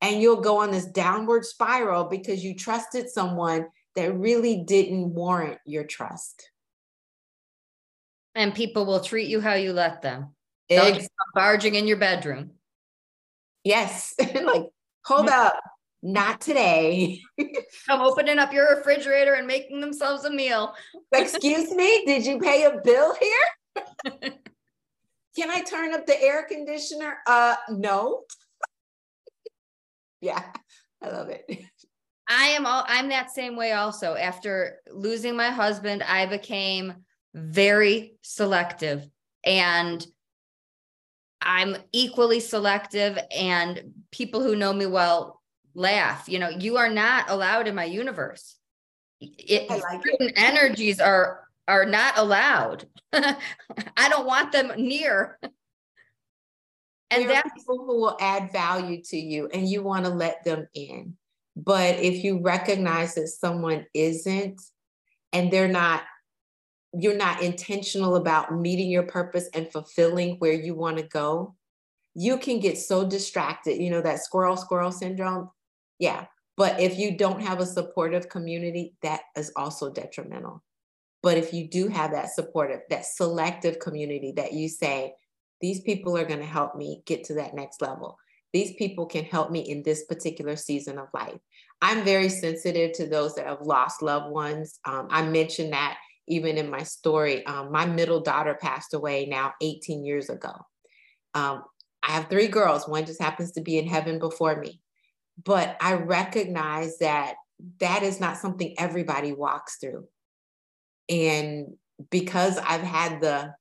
And 0.00 0.22
you'll 0.22 0.40
go 0.40 0.58
on 0.58 0.70
this 0.70 0.86
downward 0.86 1.44
spiral 1.44 2.04
because 2.04 2.44
you 2.44 2.54
trusted 2.54 3.10
someone 3.10 3.66
that 3.96 4.16
really 4.16 4.62
didn't 4.64 5.12
warrant 5.12 5.58
your 5.66 5.84
trust. 5.84 6.50
And 8.34 8.54
people 8.54 8.86
will 8.86 9.00
treat 9.00 9.28
you 9.28 9.40
how 9.40 9.54
you 9.54 9.72
let 9.72 10.02
them. 10.02 10.36
They'll 10.68 11.00
barging 11.34 11.74
in 11.74 11.88
your 11.88 11.96
bedroom. 11.96 12.52
Yes. 13.64 14.14
like, 14.44 14.66
hold 15.04 15.28
up. 15.28 15.60
Not 16.00 16.40
today. 16.40 17.20
I'm 17.88 18.00
opening 18.00 18.38
up 18.38 18.52
your 18.52 18.76
refrigerator 18.76 19.34
and 19.34 19.48
making 19.48 19.80
themselves 19.80 20.24
a 20.24 20.30
meal. 20.30 20.74
Excuse 21.12 21.72
me, 21.72 22.04
did 22.06 22.24
you 22.24 22.38
pay 22.38 22.64
a 22.64 22.80
bill 22.84 23.16
here? 23.20 24.32
Can 25.38 25.52
I 25.52 25.60
turn 25.60 25.94
up 25.94 26.04
the 26.04 26.20
air 26.20 26.42
conditioner? 26.42 27.18
Uh, 27.24 27.54
no. 27.68 28.24
yeah, 30.20 30.42
I 31.00 31.10
love 31.10 31.28
it. 31.28 31.44
I 32.28 32.48
am 32.48 32.66
all 32.66 32.84
I'm 32.88 33.10
that 33.10 33.30
same 33.30 33.54
way 33.54 33.70
also. 33.70 34.16
After 34.16 34.80
losing 34.90 35.36
my 35.36 35.50
husband, 35.50 36.02
I 36.02 36.26
became 36.26 36.92
very 37.34 38.16
selective 38.22 39.08
and 39.44 40.04
I'm 41.40 41.76
equally 41.92 42.40
selective 42.40 43.16
and 43.30 43.92
people 44.10 44.42
who 44.42 44.56
know 44.56 44.72
me 44.72 44.86
well 44.86 45.40
laugh. 45.72 46.28
You 46.28 46.40
know, 46.40 46.48
you 46.48 46.78
are 46.78 46.90
not 46.90 47.30
allowed 47.30 47.68
in 47.68 47.76
my 47.76 47.84
universe. 47.84 48.56
It, 49.20 49.70
like 49.70 50.02
certain 50.04 50.30
it. 50.30 50.34
energies 50.36 50.98
are 50.98 51.47
are 51.68 51.86
not 51.86 52.18
allowed. 52.18 52.86
I 53.12 54.08
don't 54.08 54.26
want 54.26 54.50
them 54.52 54.72
near. 54.76 55.38
and 57.10 57.28
there 57.28 57.42
people 57.54 57.84
who 57.84 58.00
will 58.00 58.16
add 58.20 58.50
value 58.50 59.02
to 59.04 59.16
you 59.16 59.48
and 59.52 59.68
you 59.68 59.82
want 59.82 60.06
to 60.06 60.10
let 60.10 60.44
them 60.44 60.66
in. 60.74 61.16
But 61.54 61.98
if 61.98 62.24
you 62.24 62.40
recognize 62.40 63.14
that 63.14 63.28
someone 63.28 63.86
isn't 63.94 64.60
and 65.32 65.50
they're 65.52 65.68
not 65.68 66.02
you're 66.94 67.16
not 67.16 67.42
intentional 67.42 68.16
about 68.16 68.54
meeting 68.54 68.88
your 68.90 69.02
purpose 69.02 69.48
and 69.52 69.70
fulfilling 69.70 70.36
where 70.36 70.54
you 70.54 70.74
want 70.74 70.96
to 70.96 71.02
go, 71.02 71.54
you 72.14 72.38
can 72.38 72.60
get 72.60 72.78
so 72.78 73.06
distracted. 73.06 73.80
You 73.80 73.90
know, 73.90 74.00
that 74.00 74.24
squirrel 74.24 74.56
squirrel 74.56 74.90
syndrome. 74.90 75.50
Yeah. 75.98 76.26
But 76.56 76.80
if 76.80 76.98
you 76.98 77.16
don't 77.16 77.42
have 77.42 77.60
a 77.60 77.66
supportive 77.66 78.28
community, 78.28 78.94
that 79.02 79.20
is 79.36 79.52
also 79.54 79.92
detrimental. 79.92 80.62
But 81.28 81.36
if 81.36 81.52
you 81.52 81.68
do 81.68 81.88
have 81.88 82.12
that 82.12 82.32
supportive, 82.32 82.80
that 82.88 83.04
selective 83.04 83.80
community 83.80 84.32
that 84.36 84.54
you 84.54 84.66
say, 84.66 85.12
these 85.60 85.82
people 85.82 86.16
are 86.16 86.24
going 86.24 86.40
to 86.40 86.46
help 86.46 86.74
me 86.74 87.02
get 87.04 87.24
to 87.24 87.34
that 87.34 87.52
next 87.52 87.82
level. 87.82 88.16
These 88.54 88.76
people 88.76 89.04
can 89.04 89.24
help 89.24 89.50
me 89.50 89.60
in 89.60 89.82
this 89.82 90.06
particular 90.06 90.56
season 90.56 90.98
of 90.98 91.08
life. 91.12 91.38
I'm 91.82 92.02
very 92.02 92.30
sensitive 92.30 92.92
to 92.94 93.06
those 93.06 93.34
that 93.34 93.46
have 93.46 93.60
lost 93.60 94.00
loved 94.00 94.32
ones. 94.32 94.80
Um, 94.86 95.08
I 95.10 95.20
mentioned 95.20 95.74
that 95.74 95.98
even 96.28 96.56
in 96.56 96.70
my 96.70 96.82
story. 96.82 97.44
Um, 97.44 97.70
my 97.72 97.84
middle 97.84 98.20
daughter 98.20 98.56
passed 98.58 98.94
away 98.94 99.26
now 99.26 99.52
18 99.60 100.06
years 100.06 100.30
ago. 100.30 100.54
Um, 101.34 101.62
I 102.02 102.12
have 102.12 102.30
three 102.30 102.48
girls, 102.48 102.88
one 102.88 103.04
just 103.04 103.20
happens 103.20 103.52
to 103.52 103.60
be 103.60 103.76
in 103.76 103.86
heaven 103.86 104.18
before 104.18 104.58
me. 104.58 104.80
But 105.44 105.76
I 105.78 105.92
recognize 105.92 106.96
that 107.00 107.34
that 107.80 108.02
is 108.02 108.18
not 108.18 108.38
something 108.38 108.74
everybody 108.78 109.34
walks 109.34 109.76
through. 109.76 110.06
And 111.08 111.74
because 112.10 112.58
I've 112.58 112.82
had 112.82 113.20
the 113.20 113.54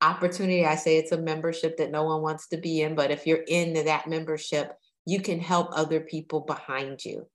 opportunity, 0.00 0.64
I 0.64 0.76
say 0.76 0.96
it's 0.96 1.12
a 1.12 1.18
membership 1.20 1.76
that 1.76 1.90
no 1.90 2.04
one 2.04 2.22
wants 2.22 2.48
to 2.48 2.56
be 2.56 2.82
in, 2.82 2.94
but 2.94 3.10
if 3.10 3.26
you're 3.26 3.44
in 3.46 3.84
that 3.84 4.08
membership, 4.08 4.72
you 5.06 5.20
can 5.20 5.40
help 5.40 5.68
other 5.72 6.00
people 6.00 6.40
behind 6.40 7.04
you. 7.04 7.26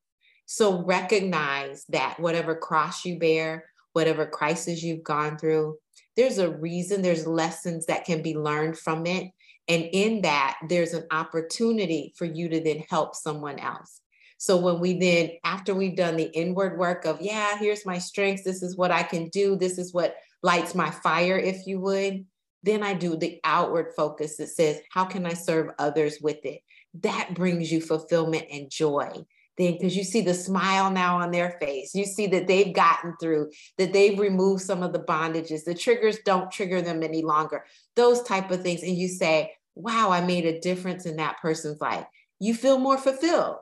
So 0.45 0.84
recognize 0.84 1.86
that 1.89 2.19
whatever 2.19 2.56
cross 2.56 3.03
you 3.03 3.19
bear, 3.19 3.65
whatever 3.93 4.25
crisis 4.25 4.84
you've 4.84 5.03
gone 5.03 5.38
through. 5.38 5.77
There's 6.15 6.38
a 6.38 6.56
reason, 6.56 7.01
there's 7.01 7.27
lessons 7.27 7.88
that 7.88 8.06
can 8.06 8.21
be 8.21 8.38
learned 8.38 8.77
from 8.77 9.06
it. 9.06 9.32
And 9.67 9.89
in 9.91 10.21
that, 10.21 10.58
there's 10.69 10.93
an 10.93 11.06
opportunity 11.12 12.13
for 12.15 12.25
you 12.25 12.47
to 12.49 12.60
then 12.62 12.84
help 12.89 13.15
someone 13.15 13.60
else. 13.60 14.01
So 14.38 14.58
when 14.58 14.80
we 14.80 15.00
then, 15.00 15.32
after 15.43 15.73
we've 15.73 15.95
done 15.95 16.15
the 16.15 16.32
inward 16.34 16.78
work 16.78 17.06
of, 17.06 17.21
yeah, 17.21 17.58
here's 17.58 17.86
my 17.86 17.97
strengths, 17.97 18.43
this 18.43 18.62
is 18.62 18.78
what 18.78 18.91
I 18.91 19.04
can 19.04 19.30
do, 19.30 19.56
this 19.56 19.78
is 19.78 19.93
what 19.93 20.15
lights 20.43 20.76
my 20.76 20.91
fire, 20.91 21.38
if 21.38 21.65
you 21.65 21.80
would, 21.82 22.26
then 22.63 22.84
I 22.84 22.93
do 22.93 23.15
the 23.15 23.39
outward 23.43 23.93
focus 23.95 24.38
that 24.38 24.50
says, 24.50 24.80
how 24.91 25.06
can 25.06 25.26
I 25.26 25.34
serve 25.34 25.71
others 25.80 26.17
with 26.21 26.45
it? 26.45 26.62
That 27.02 27.34
brings 27.34 27.71
you 27.71 27.82
fulfillment 27.82 28.45
and 28.52 28.69
joy. 28.69 29.12
Then 29.58 29.73
because 29.73 29.97
you 29.97 30.04
see 30.04 30.21
the 30.21 30.36
smile 30.36 30.91
now 30.91 31.17
on 31.17 31.32
their 31.32 31.58
face 31.60 31.95
you 31.95 32.06
see 32.06 32.28
that 32.28 32.45
they've 32.45 32.76
gotten 32.76 33.15
through 33.19 33.50
that 33.80 33.91
they've 33.91 34.19
removed 34.19 34.62
some 34.62 34.84
of 34.84 34.93
the 34.93 35.00
bondages 35.00 35.63
the 35.63 35.73
triggers 35.73 36.19
don't 36.23 36.52
trigger 36.52 36.80
them 36.80 37.02
any 37.02 37.23
longer 37.23 37.65
those 37.95 38.21
type 38.21 38.52
of 38.52 38.62
things 38.62 38.84
and 38.84 38.95
you 38.95 39.08
say 39.08 39.52
wow 39.73 40.12
i 40.12 40.21
made 40.21 40.45
a 40.45 40.60
difference 40.60 41.08
in 41.08 41.15
that 41.15 41.41
person's 41.41 41.82
life. 41.82 42.06
You 42.39 42.54
feel 42.54 42.78
more 42.78 43.00
fulfilled 43.00 43.58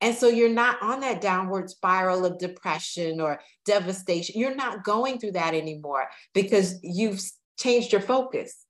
and 0.00 0.14
so 0.14 0.28
you're 0.28 0.48
not 0.48 0.80
on 0.82 1.00
that 1.00 1.20
downward 1.20 1.70
spiral 1.70 2.24
of 2.24 2.38
depression 2.38 3.20
or 3.20 3.40
devastation 3.64 4.38
you're 4.38 4.54
not 4.54 4.84
going 4.84 5.18
through 5.18 5.32
that 5.32 5.54
anymore 5.54 6.06
because 6.34 6.78
you've 6.82 7.20
changed 7.58 7.92
your 7.92 8.00
focus 8.00 8.64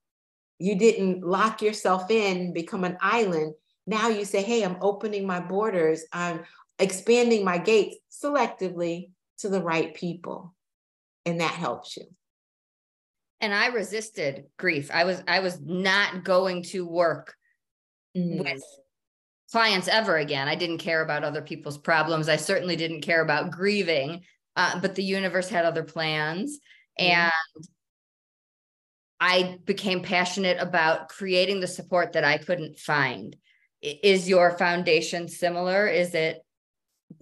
you 0.59 0.75
didn't 0.75 1.23
lock 1.23 1.61
yourself 1.61 2.09
in 2.09 2.53
become 2.53 2.83
an 2.83 2.97
island 3.01 3.53
now 3.87 4.09
you 4.09 4.25
say, 4.25 4.43
hey, 4.43 4.63
I'm 4.63 4.77
opening 4.81 5.25
my 5.25 5.39
borders, 5.39 6.03
I'm 6.11 6.41
expanding 6.77 7.45
my 7.45 7.57
gates 7.57 7.95
selectively 8.11 9.11
to 9.39 9.49
the 9.49 9.61
right 9.61 9.95
people. 9.95 10.53
And 11.25 11.39
that 11.39 11.51
helps 11.51 11.95
you. 11.95 12.03
And 13.39 13.53
I 13.53 13.67
resisted 13.67 14.45
grief. 14.57 14.91
I 14.93 15.05
was 15.05 15.23
I 15.27 15.39
was 15.39 15.59
not 15.61 16.23
going 16.23 16.63
to 16.63 16.85
work 16.85 17.35
mm. 18.15 18.43
with 18.43 18.63
clients 19.51 19.87
ever 19.87 20.17
again. 20.17 20.47
I 20.47 20.55
didn't 20.55 20.79
care 20.79 21.01
about 21.01 21.23
other 21.23 21.41
people's 21.41 21.77
problems. 21.77 22.29
I 22.29 22.35
certainly 22.35 22.75
didn't 22.75 23.01
care 23.01 23.21
about 23.21 23.51
grieving, 23.51 24.23
uh, 24.55 24.79
but 24.79 24.95
the 24.95 25.03
universe 25.03 25.49
had 25.49 25.65
other 25.65 25.83
plans. 25.83 26.59
And 26.97 27.31
I 29.19 29.57
became 29.65 30.01
passionate 30.01 30.57
about 30.59 31.09
creating 31.09 31.59
the 31.59 31.67
support 31.67 32.13
that 32.13 32.23
I 32.23 32.37
couldn't 32.37 32.77
find 32.77 33.35
is 33.81 34.27
your 34.27 34.57
foundation 34.57 35.27
similar? 35.27 35.87
Is 35.87 36.13
it 36.13 36.41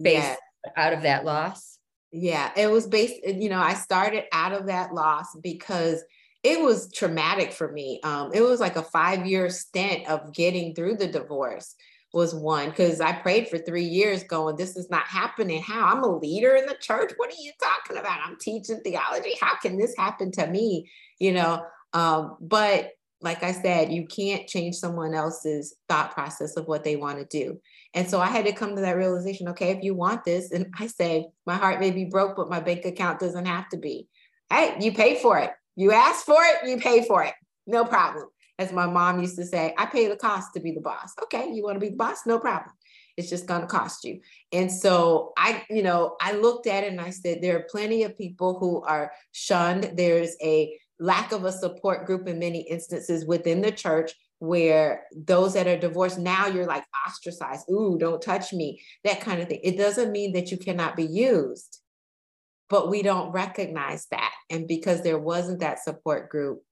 based 0.00 0.38
out 0.76 0.92
of 0.92 1.02
that 1.02 1.24
loss? 1.24 1.78
Yeah, 2.12 2.50
it 2.56 2.68
was 2.68 2.86
based, 2.86 3.14
you 3.26 3.48
know, 3.48 3.60
I 3.60 3.74
started 3.74 4.24
out 4.32 4.52
of 4.52 4.66
that 4.66 4.94
loss 4.94 5.36
because 5.42 6.02
it 6.42 6.60
was 6.60 6.90
traumatic 6.92 7.52
for 7.52 7.70
me. 7.70 8.00
Um, 8.02 8.30
it 8.32 8.40
was 8.40 8.60
like 8.60 8.76
a 8.76 8.82
five 8.82 9.26
year 9.26 9.50
stint 9.50 10.08
of 10.08 10.32
getting 10.32 10.74
through 10.74 10.96
the 10.96 11.08
divorce 11.08 11.74
was 12.12 12.34
one 12.34 12.70
because 12.70 13.00
I 13.00 13.12
prayed 13.12 13.48
for 13.48 13.58
three 13.58 13.84
years 13.84 14.24
going, 14.24 14.56
this 14.56 14.76
is 14.76 14.90
not 14.90 15.06
happening. 15.06 15.62
How? 15.62 15.86
I'm 15.86 16.02
a 16.02 16.18
leader 16.18 16.54
in 16.56 16.66
the 16.66 16.76
church. 16.80 17.12
What 17.16 17.30
are 17.30 17.42
you 17.42 17.52
talking 17.62 17.98
about? 17.98 18.20
I'm 18.24 18.38
teaching 18.38 18.80
theology. 18.82 19.34
How 19.40 19.56
can 19.56 19.78
this 19.78 19.94
happen 19.96 20.30
to 20.32 20.46
me? 20.46 20.90
You 21.18 21.32
know, 21.32 21.64
um, 21.92 22.36
but 22.40 22.92
like 23.22 23.42
I 23.42 23.52
said, 23.52 23.92
you 23.92 24.06
can't 24.06 24.46
change 24.46 24.76
someone 24.76 25.14
else's 25.14 25.74
thought 25.88 26.12
process 26.12 26.56
of 26.56 26.66
what 26.66 26.84
they 26.84 26.96
want 26.96 27.18
to 27.18 27.24
do. 27.24 27.58
And 27.94 28.08
so 28.08 28.20
I 28.20 28.26
had 28.26 28.44
to 28.44 28.52
come 28.52 28.76
to 28.76 28.82
that 28.82 28.96
realization 28.96 29.48
okay, 29.48 29.70
if 29.70 29.82
you 29.82 29.94
want 29.94 30.24
this, 30.24 30.52
and 30.52 30.66
I 30.78 30.86
say, 30.86 31.28
my 31.46 31.54
heart 31.54 31.80
may 31.80 31.90
be 31.90 32.04
broke, 32.04 32.36
but 32.36 32.50
my 32.50 32.60
bank 32.60 32.84
account 32.84 33.18
doesn't 33.18 33.46
have 33.46 33.68
to 33.70 33.78
be. 33.78 34.08
Hey, 34.50 34.76
you 34.80 34.92
pay 34.92 35.20
for 35.20 35.38
it. 35.38 35.50
You 35.76 35.92
ask 35.92 36.24
for 36.24 36.38
it, 36.38 36.68
you 36.68 36.78
pay 36.78 37.06
for 37.06 37.24
it. 37.24 37.34
No 37.66 37.84
problem. 37.84 38.28
As 38.58 38.72
my 38.72 38.86
mom 38.86 39.20
used 39.20 39.36
to 39.36 39.44
say, 39.44 39.74
I 39.76 39.86
pay 39.86 40.08
the 40.08 40.16
cost 40.16 40.54
to 40.54 40.60
be 40.60 40.72
the 40.72 40.80
boss. 40.80 41.12
Okay, 41.24 41.50
you 41.52 41.62
want 41.62 41.76
to 41.76 41.80
be 41.80 41.90
the 41.90 41.96
boss? 41.96 42.26
No 42.26 42.38
problem. 42.38 42.74
It's 43.16 43.30
just 43.30 43.46
going 43.46 43.62
to 43.62 43.66
cost 43.66 44.04
you. 44.04 44.20
And 44.52 44.70
so 44.70 45.32
I, 45.36 45.64
you 45.70 45.82
know, 45.82 46.16
I 46.20 46.32
looked 46.32 46.66
at 46.66 46.84
it 46.84 46.92
and 46.92 47.00
I 47.00 47.10
said, 47.10 47.40
there 47.40 47.56
are 47.56 47.66
plenty 47.70 48.02
of 48.02 48.16
people 48.16 48.58
who 48.58 48.82
are 48.82 49.12
shunned. 49.32 49.92
There's 49.94 50.36
a 50.42 50.78
lack 50.98 51.32
of 51.32 51.44
a 51.44 51.52
support 51.52 52.06
group 52.06 52.28
in 52.28 52.38
many 52.38 52.60
instances 52.60 53.26
within 53.26 53.60
the 53.60 53.72
church 53.72 54.12
where 54.38 55.04
those 55.14 55.54
that 55.54 55.66
are 55.66 55.78
divorced 55.78 56.18
now 56.18 56.46
you're 56.46 56.66
like 56.66 56.84
ostracized 57.06 57.68
ooh 57.70 57.96
don't 57.98 58.20
touch 58.20 58.52
me 58.52 58.80
that 59.02 59.20
kind 59.20 59.40
of 59.40 59.48
thing 59.48 59.60
it 59.62 59.78
doesn't 59.78 60.12
mean 60.12 60.32
that 60.32 60.50
you 60.50 60.58
cannot 60.58 60.94
be 60.94 61.04
used 61.04 61.80
but 62.68 62.90
we 62.90 63.02
don't 63.02 63.32
recognize 63.32 64.06
that 64.10 64.32
and 64.50 64.68
because 64.68 65.02
there 65.02 65.18
wasn't 65.18 65.60
that 65.60 65.82
support 65.82 66.28
group 66.28 66.62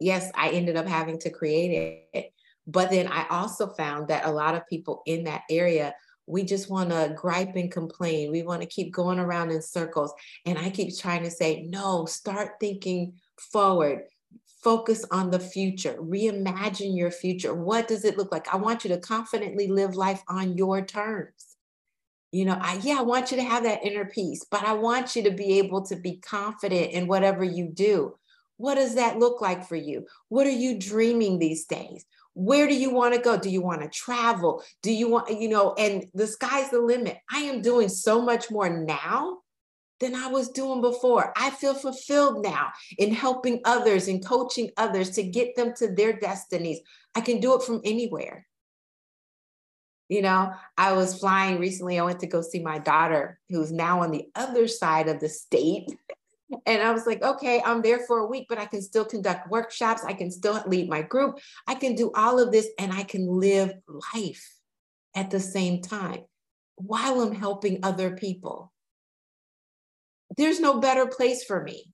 yes 0.00 0.30
i 0.34 0.50
ended 0.50 0.76
up 0.76 0.86
having 0.86 1.18
to 1.18 1.30
create 1.30 2.06
it 2.12 2.32
but 2.66 2.90
then 2.90 3.08
i 3.08 3.26
also 3.28 3.68
found 3.68 4.08
that 4.08 4.26
a 4.26 4.30
lot 4.30 4.54
of 4.54 4.66
people 4.66 5.02
in 5.06 5.24
that 5.24 5.42
area 5.50 5.94
we 6.26 6.42
just 6.42 6.68
want 6.68 6.90
to 6.90 7.14
gripe 7.16 7.54
and 7.54 7.70
complain. 7.70 8.32
We 8.32 8.42
want 8.42 8.60
to 8.62 8.68
keep 8.68 8.92
going 8.92 9.18
around 9.18 9.50
in 9.50 9.62
circles. 9.62 10.12
And 10.44 10.58
I 10.58 10.70
keep 10.70 10.96
trying 10.96 11.22
to 11.22 11.30
say, 11.30 11.62
no, 11.68 12.04
start 12.06 12.54
thinking 12.60 13.14
forward. 13.52 14.02
Focus 14.62 15.04
on 15.12 15.30
the 15.30 15.38
future. 15.38 15.96
Reimagine 16.00 16.96
your 16.96 17.12
future. 17.12 17.54
What 17.54 17.86
does 17.86 18.04
it 18.04 18.16
look 18.16 18.32
like? 18.32 18.52
I 18.52 18.56
want 18.56 18.84
you 18.84 18.90
to 18.90 18.98
confidently 18.98 19.68
live 19.68 19.94
life 19.94 20.22
on 20.28 20.56
your 20.56 20.84
terms. 20.84 21.56
You 22.32 22.44
know, 22.44 22.58
I, 22.60 22.80
yeah, 22.82 22.98
I 22.98 23.02
want 23.02 23.30
you 23.30 23.36
to 23.36 23.44
have 23.44 23.62
that 23.62 23.84
inner 23.84 24.04
peace, 24.04 24.44
but 24.50 24.64
I 24.64 24.72
want 24.72 25.14
you 25.14 25.22
to 25.22 25.30
be 25.30 25.58
able 25.58 25.86
to 25.86 25.96
be 25.96 26.16
confident 26.16 26.90
in 26.90 27.06
whatever 27.06 27.44
you 27.44 27.68
do. 27.72 28.16
What 28.56 28.76
does 28.76 28.94
that 28.94 29.18
look 29.18 29.40
like 29.40 29.66
for 29.66 29.76
you? 29.76 30.06
What 30.28 30.46
are 30.46 30.50
you 30.50 30.78
dreaming 30.78 31.38
these 31.38 31.66
days? 31.66 32.06
where 32.36 32.68
do 32.68 32.74
you 32.74 32.90
want 32.90 33.14
to 33.14 33.20
go? 33.20 33.38
Do 33.38 33.48
you 33.48 33.62
want 33.62 33.80
to 33.80 33.88
travel? 33.88 34.62
Do 34.82 34.92
you 34.92 35.08
want 35.08 35.40
you 35.40 35.48
know 35.48 35.72
and 35.78 36.04
the 36.12 36.26
sky's 36.26 36.68
the 36.68 36.78
limit. 36.78 37.16
I 37.32 37.38
am 37.40 37.62
doing 37.62 37.88
so 37.88 38.20
much 38.20 38.50
more 38.50 38.68
now 38.68 39.38
than 40.00 40.14
i 40.14 40.26
was 40.26 40.50
doing 40.50 40.82
before. 40.82 41.32
I 41.34 41.48
feel 41.48 41.72
fulfilled 41.72 42.44
now 42.44 42.72
in 42.98 43.14
helping 43.14 43.62
others 43.64 44.06
and 44.06 44.24
coaching 44.24 44.70
others 44.76 45.10
to 45.12 45.22
get 45.22 45.56
them 45.56 45.72
to 45.78 45.88
their 45.88 46.12
destinies. 46.12 46.80
I 47.14 47.22
can 47.22 47.40
do 47.40 47.54
it 47.54 47.62
from 47.62 47.80
anywhere. 47.84 48.46
You 50.10 50.20
know 50.20 50.52
i 50.76 50.92
was 50.92 51.18
flying 51.18 51.58
recently. 51.58 51.98
I 51.98 52.04
went 52.04 52.20
to 52.20 52.26
go 52.26 52.42
see 52.42 52.62
my 52.62 52.78
daughter 52.78 53.40
who's 53.48 53.72
now 53.72 54.02
on 54.02 54.10
the 54.10 54.26
other 54.34 54.68
side 54.68 55.08
of 55.08 55.20
the 55.20 55.30
state 55.30 55.88
and 56.66 56.82
I 56.82 56.92
was 56.92 57.06
like, 57.06 57.22
okay, 57.22 57.62
I'm 57.64 57.82
there 57.82 58.00
for 58.06 58.18
a 58.18 58.26
week, 58.26 58.46
but 58.48 58.58
I 58.58 58.66
can 58.66 58.82
still 58.82 59.04
conduct 59.04 59.50
workshops. 59.50 60.04
I 60.04 60.12
can 60.12 60.30
still 60.30 60.62
lead 60.66 60.88
my 60.88 61.02
group. 61.02 61.38
I 61.66 61.74
can 61.74 61.94
do 61.94 62.12
all 62.14 62.38
of 62.38 62.52
this 62.52 62.68
and 62.78 62.92
I 62.92 63.02
can 63.04 63.26
live 63.26 63.72
life 64.14 64.54
at 65.14 65.30
the 65.30 65.40
same 65.40 65.82
time 65.82 66.20
while 66.76 67.20
I'm 67.20 67.34
helping 67.34 67.80
other 67.82 68.16
people. 68.16 68.72
There's 70.36 70.60
no 70.60 70.80
better 70.80 71.06
place 71.06 71.44
for 71.44 71.62
me. 71.62 71.92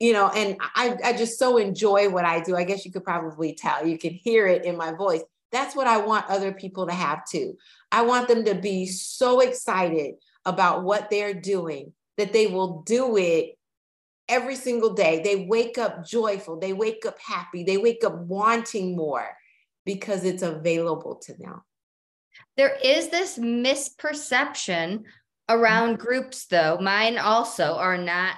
you 0.00 0.12
know, 0.12 0.28
and 0.28 0.56
I, 0.60 0.96
I 1.04 1.12
just 1.12 1.38
so 1.38 1.56
enjoy 1.56 2.08
what 2.08 2.24
I 2.24 2.40
do. 2.40 2.56
I 2.56 2.64
guess 2.64 2.84
you 2.84 2.92
could 2.92 3.04
probably 3.04 3.54
tell, 3.54 3.86
you 3.86 3.98
can 3.98 4.12
hear 4.12 4.46
it 4.46 4.64
in 4.64 4.76
my 4.76 4.92
voice. 4.92 5.22
That's 5.50 5.74
what 5.74 5.86
I 5.86 5.98
want 5.98 6.26
other 6.28 6.52
people 6.52 6.86
to 6.86 6.92
have 6.92 7.24
too. 7.28 7.56
I 7.90 8.02
want 8.02 8.28
them 8.28 8.44
to 8.44 8.54
be 8.54 8.86
so 8.86 9.40
excited 9.40 10.14
about 10.44 10.84
what 10.84 11.10
they're 11.10 11.34
doing 11.34 11.92
that 12.16 12.32
they 12.32 12.46
will 12.46 12.82
do 12.82 13.16
it 13.16 13.57
every 14.28 14.56
single 14.56 14.94
day. 14.94 15.20
They 15.22 15.46
wake 15.46 15.78
up 15.78 16.06
joyful, 16.06 16.58
they 16.58 16.72
wake 16.72 17.04
up 17.06 17.18
happy, 17.20 17.64
they 17.64 17.78
wake 17.78 18.04
up 18.04 18.16
wanting 18.16 18.96
more 18.96 19.28
because 19.84 20.24
it's 20.24 20.42
available 20.42 21.16
to 21.16 21.34
them. 21.34 21.62
There 22.56 22.76
is 22.82 23.08
this 23.08 23.38
misperception 23.38 25.04
around 25.48 25.94
mm-hmm. 25.94 26.02
groups, 26.02 26.46
though. 26.46 26.78
Mine 26.80 27.18
also 27.18 27.74
are 27.74 27.98
not 27.98 28.36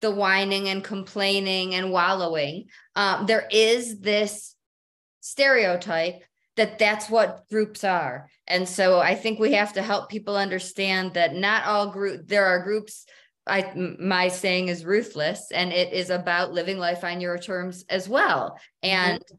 the 0.00 0.10
whining 0.10 0.68
and 0.68 0.82
complaining 0.82 1.74
and 1.74 1.92
wallowing. 1.92 2.66
Um, 2.96 3.26
there 3.26 3.46
is 3.50 4.00
this 4.00 4.56
stereotype 5.20 6.22
that 6.56 6.78
that's 6.78 7.08
what 7.08 7.48
groups 7.50 7.84
are. 7.84 8.28
And 8.46 8.68
so 8.68 8.98
I 8.98 9.14
think 9.14 9.38
we 9.38 9.52
have 9.52 9.74
to 9.74 9.82
help 9.82 10.10
people 10.10 10.36
understand 10.36 11.14
that 11.14 11.34
not 11.34 11.64
all 11.64 11.90
group 11.90 12.26
there 12.26 12.46
are 12.46 12.62
groups 12.62 13.06
I 13.46 13.72
my 13.74 14.28
saying 14.28 14.68
is 14.68 14.84
ruthless 14.84 15.50
and 15.50 15.72
it 15.72 15.92
is 15.92 16.10
about 16.10 16.52
living 16.52 16.78
life 16.78 17.04
on 17.04 17.20
your 17.20 17.38
terms 17.38 17.84
as 17.88 18.08
well 18.08 18.58
and 18.82 19.20
mm-hmm. 19.20 19.36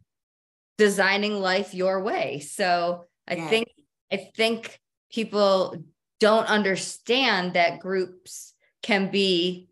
designing 0.78 1.40
life 1.40 1.74
your 1.74 2.02
way. 2.04 2.40
So 2.40 3.06
I 3.28 3.36
yeah. 3.36 3.48
think 3.48 3.68
I 4.12 4.18
think 4.36 4.80
people 5.12 5.76
don't 6.20 6.48
understand 6.48 7.54
that 7.54 7.80
groups 7.80 8.54
can 8.84 9.10
be 9.12 9.70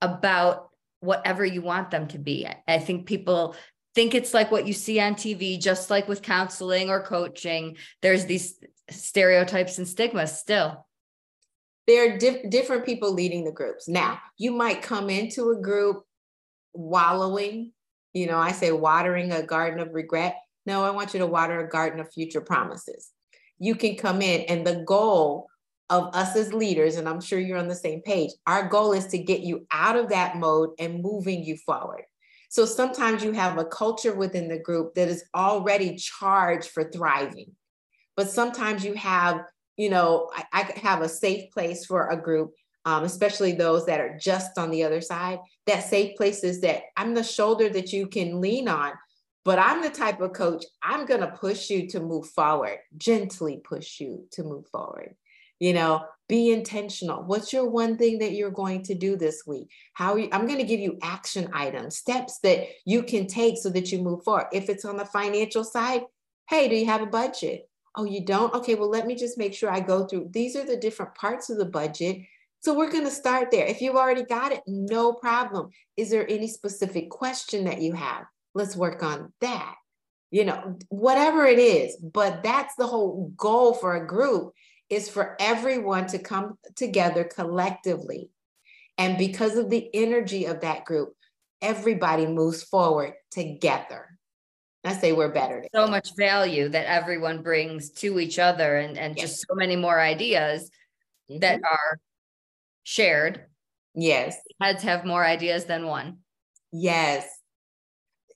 about 0.00 0.70
whatever 1.00 1.44
you 1.44 1.62
want 1.62 1.90
them 1.90 2.08
to 2.08 2.18
be. 2.18 2.46
I 2.66 2.78
think 2.78 3.06
people 3.06 3.56
think 3.94 4.14
it's 4.14 4.34
like 4.34 4.50
what 4.50 4.66
you 4.66 4.72
see 4.72 5.00
on 5.00 5.14
TV, 5.14 5.60
just 5.60 5.90
like 5.90 6.08
with 6.08 6.22
counseling 6.22 6.90
or 6.90 7.02
coaching. 7.02 7.76
There's 8.02 8.26
these 8.26 8.58
stereotypes 8.90 9.78
and 9.78 9.88
stigmas 9.88 10.38
still. 10.38 10.85
There 11.86 12.14
are 12.14 12.18
di- 12.18 12.44
different 12.48 12.84
people 12.84 13.12
leading 13.12 13.44
the 13.44 13.52
groups. 13.52 13.88
Now, 13.88 14.20
you 14.38 14.52
might 14.52 14.82
come 14.82 15.08
into 15.08 15.50
a 15.50 15.60
group 15.60 16.04
wallowing, 16.72 17.72
you 18.12 18.26
know, 18.26 18.38
I 18.38 18.52
say 18.52 18.72
watering 18.72 19.32
a 19.32 19.42
garden 19.42 19.80
of 19.80 19.94
regret. 19.94 20.36
No, 20.66 20.84
I 20.84 20.90
want 20.90 21.14
you 21.14 21.20
to 21.20 21.26
water 21.26 21.60
a 21.60 21.68
garden 21.68 22.00
of 22.00 22.12
future 22.12 22.40
promises. 22.40 23.10
You 23.58 23.74
can 23.76 23.96
come 23.96 24.20
in, 24.20 24.42
and 24.42 24.66
the 24.66 24.82
goal 24.84 25.48
of 25.88 26.14
us 26.14 26.34
as 26.34 26.52
leaders, 26.52 26.96
and 26.96 27.08
I'm 27.08 27.20
sure 27.20 27.38
you're 27.38 27.58
on 27.58 27.68
the 27.68 27.74
same 27.74 28.02
page, 28.02 28.30
our 28.46 28.68
goal 28.68 28.92
is 28.92 29.06
to 29.08 29.18
get 29.18 29.40
you 29.40 29.66
out 29.70 29.96
of 29.96 30.08
that 30.08 30.36
mode 30.36 30.70
and 30.78 31.02
moving 31.02 31.44
you 31.44 31.56
forward. 31.58 32.02
So 32.48 32.64
sometimes 32.64 33.22
you 33.22 33.32
have 33.32 33.58
a 33.58 33.64
culture 33.64 34.14
within 34.14 34.48
the 34.48 34.58
group 34.58 34.94
that 34.94 35.08
is 35.08 35.24
already 35.34 35.96
charged 35.96 36.70
for 36.70 36.90
thriving. 36.90 37.52
But 38.16 38.30
sometimes 38.30 38.84
you 38.84 38.94
have, 38.94 39.42
you 39.76 39.90
know, 39.90 40.30
I, 40.34 40.44
I 40.52 40.78
have 40.80 41.02
a 41.02 41.08
safe 41.08 41.50
place 41.52 41.84
for 41.84 42.08
a 42.08 42.20
group, 42.20 42.54
um, 42.84 43.04
especially 43.04 43.52
those 43.52 43.86
that 43.86 44.00
are 44.00 44.16
just 44.18 44.58
on 44.58 44.70
the 44.70 44.84
other 44.84 45.00
side. 45.00 45.38
That 45.66 45.84
safe 45.84 46.16
place 46.16 46.44
is 46.44 46.60
that 46.62 46.82
I'm 46.96 47.14
the 47.14 47.24
shoulder 47.24 47.68
that 47.70 47.92
you 47.92 48.06
can 48.06 48.40
lean 48.40 48.68
on, 48.68 48.92
but 49.44 49.58
I'm 49.58 49.82
the 49.82 49.90
type 49.90 50.20
of 50.20 50.32
coach, 50.32 50.64
I'm 50.82 51.06
going 51.06 51.20
to 51.20 51.28
push 51.28 51.70
you 51.70 51.88
to 51.88 52.00
move 52.00 52.28
forward, 52.28 52.78
gently 52.96 53.60
push 53.62 54.00
you 54.00 54.26
to 54.32 54.42
move 54.42 54.66
forward. 54.68 55.14
You 55.58 55.72
know, 55.72 56.04
be 56.28 56.52
intentional. 56.52 57.22
What's 57.22 57.50
your 57.50 57.70
one 57.70 57.96
thing 57.96 58.18
that 58.18 58.32
you're 58.32 58.50
going 58.50 58.82
to 58.84 58.94
do 58.94 59.16
this 59.16 59.44
week? 59.46 59.70
How 59.94 60.16
you, 60.16 60.28
I'm 60.30 60.46
going 60.46 60.58
to 60.58 60.64
give 60.64 60.80
you 60.80 60.98
action 61.02 61.48
items, 61.54 61.96
steps 61.96 62.40
that 62.40 62.66
you 62.84 63.02
can 63.02 63.26
take 63.26 63.56
so 63.56 63.70
that 63.70 63.90
you 63.90 64.02
move 64.02 64.22
forward. 64.22 64.48
If 64.52 64.68
it's 64.68 64.84
on 64.84 64.98
the 64.98 65.06
financial 65.06 65.64
side, 65.64 66.02
hey, 66.50 66.68
do 66.68 66.76
you 66.76 66.86
have 66.86 67.00
a 67.00 67.06
budget? 67.06 67.68
Oh, 67.96 68.04
you 68.04 68.24
don't? 68.24 68.52
Okay, 68.54 68.74
well, 68.74 68.90
let 68.90 69.06
me 69.06 69.14
just 69.14 69.38
make 69.38 69.54
sure 69.54 69.70
I 69.70 69.80
go 69.80 70.06
through. 70.06 70.28
These 70.30 70.54
are 70.54 70.66
the 70.66 70.76
different 70.76 71.14
parts 71.14 71.48
of 71.48 71.56
the 71.56 71.64
budget. 71.64 72.18
So 72.60 72.74
we're 72.74 72.90
going 72.90 73.04
to 73.04 73.10
start 73.10 73.50
there. 73.50 73.66
If 73.66 73.80
you've 73.80 73.96
already 73.96 74.24
got 74.24 74.52
it, 74.52 74.62
no 74.66 75.12
problem. 75.12 75.70
Is 75.96 76.10
there 76.10 76.28
any 76.28 76.48
specific 76.48 77.08
question 77.10 77.64
that 77.64 77.80
you 77.80 77.94
have? 77.94 78.24
Let's 78.54 78.76
work 78.76 79.02
on 79.02 79.32
that. 79.40 79.74
You 80.30 80.44
know, 80.44 80.76
whatever 80.88 81.46
it 81.46 81.58
is, 81.58 81.96
but 81.96 82.42
that's 82.42 82.74
the 82.74 82.86
whole 82.86 83.32
goal 83.36 83.72
for 83.72 83.94
a 83.94 84.06
group 84.06 84.52
is 84.90 85.08
for 85.08 85.36
everyone 85.40 86.06
to 86.08 86.18
come 86.18 86.58
together 86.74 87.24
collectively. 87.24 88.30
And 88.98 89.16
because 89.16 89.56
of 89.56 89.70
the 89.70 89.88
energy 89.94 90.46
of 90.46 90.60
that 90.60 90.84
group, 90.84 91.14
everybody 91.62 92.26
moves 92.26 92.62
forward 92.62 93.14
together. 93.30 94.15
I 94.86 94.92
say 94.92 95.12
we're 95.12 95.32
better. 95.32 95.62
Together. 95.62 95.86
So 95.86 95.88
much 95.88 96.16
value 96.16 96.68
that 96.68 96.86
everyone 96.86 97.42
brings 97.42 97.90
to 97.90 98.18
each 98.20 98.38
other 98.38 98.76
and, 98.76 98.96
and 98.96 99.16
yes. 99.16 99.30
just 99.30 99.46
so 99.48 99.54
many 99.54 99.76
more 99.76 100.00
ideas 100.00 100.70
mm-hmm. 101.30 101.40
that 101.40 101.60
are 101.64 101.98
shared. 102.84 103.46
Yes. 103.94 104.36
Heads 104.60 104.82
have 104.82 105.04
more 105.04 105.24
ideas 105.24 105.64
than 105.64 105.86
one. 105.86 106.18
Yes. 106.72 107.26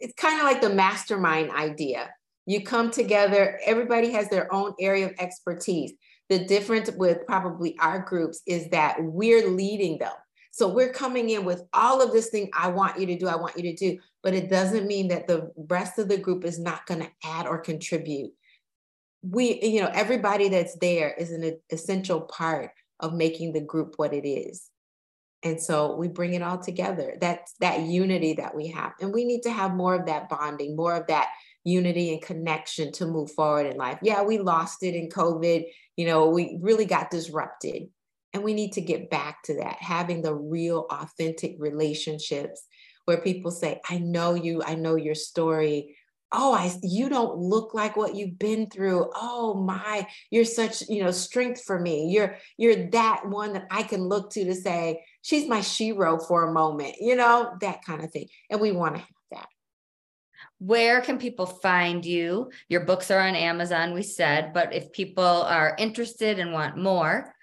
It's 0.00 0.14
kind 0.14 0.40
of 0.40 0.46
like 0.46 0.60
the 0.60 0.70
mastermind 0.70 1.50
idea. 1.50 2.10
You 2.46 2.64
come 2.64 2.90
together, 2.90 3.60
everybody 3.64 4.10
has 4.10 4.28
their 4.28 4.52
own 4.52 4.74
area 4.80 5.06
of 5.06 5.12
expertise. 5.18 5.92
The 6.30 6.44
difference 6.46 6.90
with 6.90 7.26
probably 7.26 7.76
our 7.78 8.00
groups 8.00 8.40
is 8.46 8.68
that 8.70 8.96
we're 9.00 9.48
leading 9.48 9.98
them. 9.98 10.12
So 10.52 10.68
we're 10.68 10.92
coming 10.92 11.30
in 11.30 11.44
with 11.44 11.62
all 11.72 12.02
of 12.02 12.12
this 12.12 12.28
thing 12.28 12.50
I 12.54 12.68
want 12.68 12.98
you 12.98 13.06
to 13.06 13.18
do, 13.18 13.28
I 13.28 13.36
want 13.36 13.56
you 13.56 13.62
to 13.62 13.74
do, 13.74 13.98
but 14.22 14.34
it 14.34 14.50
doesn't 14.50 14.86
mean 14.86 15.08
that 15.08 15.26
the 15.26 15.50
rest 15.56 15.98
of 15.98 16.08
the 16.08 16.18
group 16.18 16.44
is 16.44 16.58
not 16.58 16.86
going 16.86 17.00
to 17.00 17.10
add 17.24 17.46
or 17.46 17.58
contribute. 17.58 18.32
We, 19.22 19.60
you 19.62 19.80
know, 19.80 19.90
everybody 19.92 20.48
that's 20.48 20.76
there 20.80 21.12
is 21.12 21.30
an 21.30 21.58
essential 21.70 22.22
part 22.22 22.72
of 22.98 23.14
making 23.14 23.52
the 23.52 23.60
group 23.60 23.94
what 23.96 24.12
it 24.12 24.28
is. 24.28 24.68
And 25.42 25.60
so 25.60 25.96
we 25.96 26.08
bring 26.08 26.34
it 26.34 26.42
all 26.42 26.58
together. 26.58 27.16
That's 27.20 27.54
that 27.60 27.80
unity 27.80 28.34
that 28.34 28.54
we 28.54 28.68
have. 28.68 28.92
And 29.00 29.12
we 29.12 29.24
need 29.24 29.42
to 29.42 29.50
have 29.50 29.74
more 29.74 29.94
of 29.94 30.06
that 30.06 30.28
bonding, 30.28 30.76
more 30.76 30.94
of 30.94 31.06
that 31.06 31.28
unity 31.64 32.12
and 32.12 32.22
connection 32.22 32.92
to 32.92 33.06
move 33.06 33.30
forward 33.32 33.66
in 33.66 33.76
life. 33.76 33.98
Yeah, 34.02 34.22
we 34.22 34.38
lost 34.38 34.82
it 34.82 34.94
in 34.94 35.08
COVID. 35.08 35.64
You 35.96 36.06
know, 36.06 36.28
we 36.28 36.58
really 36.60 36.84
got 36.84 37.10
disrupted. 37.10 37.88
And 38.32 38.44
we 38.44 38.54
need 38.54 38.72
to 38.74 38.80
get 38.80 39.10
back 39.10 39.42
to 39.44 39.56
that, 39.56 39.76
having 39.80 40.22
the 40.22 40.34
real, 40.34 40.86
authentic 40.90 41.56
relationships 41.58 42.64
where 43.06 43.20
people 43.20 43.50
say, 43.50 43.80
I 43.88 43.98
know 43.98 44.34
you, 44.34 44.62
I 44.62 44.74
know 44.76 44.96
your 44.96 45.16
story. 45.16 45.96
Oh, 46.32 46.52
I 46.54 46.72
you 46.84 47.08
don't 47.08 47.38
look 47.38 47.74
like 47.74 47.96
what 47.96 48.14
you've 48.14 48.38
been 48.38 48.70
through. 48.70 49.10
Oh 49.16 49.54
my, 49.54 50.06
you're 50.30 50.44
such, 50.44 50.88
you 50.88 51.02
know, 51.02 51.10
strength 51.10 51.64
for 51.64 51.80
me. 51.80 52.08
You're 52.10 52.36
you're 52.56 52.88
that 52.90 53.26
one 53.28 53.54
that 53.54 53.66
I 53.70 53.82
can 53.82 54.04
look 54.04 54.30
to 54.32 54.44
to 54.44 54.54
say, 54.54 55.04
she's 55.22 55.48
my 55.48 55.58
shero 55.58 56.24
for 56.24 56.48
a 56.48 56.52
moment, 56.52 56.96
you 57.00 57.16
know, 57.16 57.52
that 57.60 57.84
kind 57.84 58.04
of 58.04 58.12
thing. 58.12 58.28
And 58.48 58.60
we 58.60 58.70
want 58.70 58.94
to 58.94 59.00
have 59.00 59.08
that. 59.32 59.48
where 60.58 61.00
can 61.00 61.18
people 61.18 61.46
find 61.46 62.04
you? 62.04 62.50
Your 62.68 62.82
books 62.84 63.10
are 63.10 63.20
on 63.20 63.34
Amazon, 63.34 63.94
we 63.94 64.02
said, 64.02 64.52
but 64.52 64.74
if 64.74 64.92
people 64.92 65.24
are 65.24 65.74
interested 65.78 66.38
and 66.38 66.52
want 66.52 66.76
more, 66.76 67.34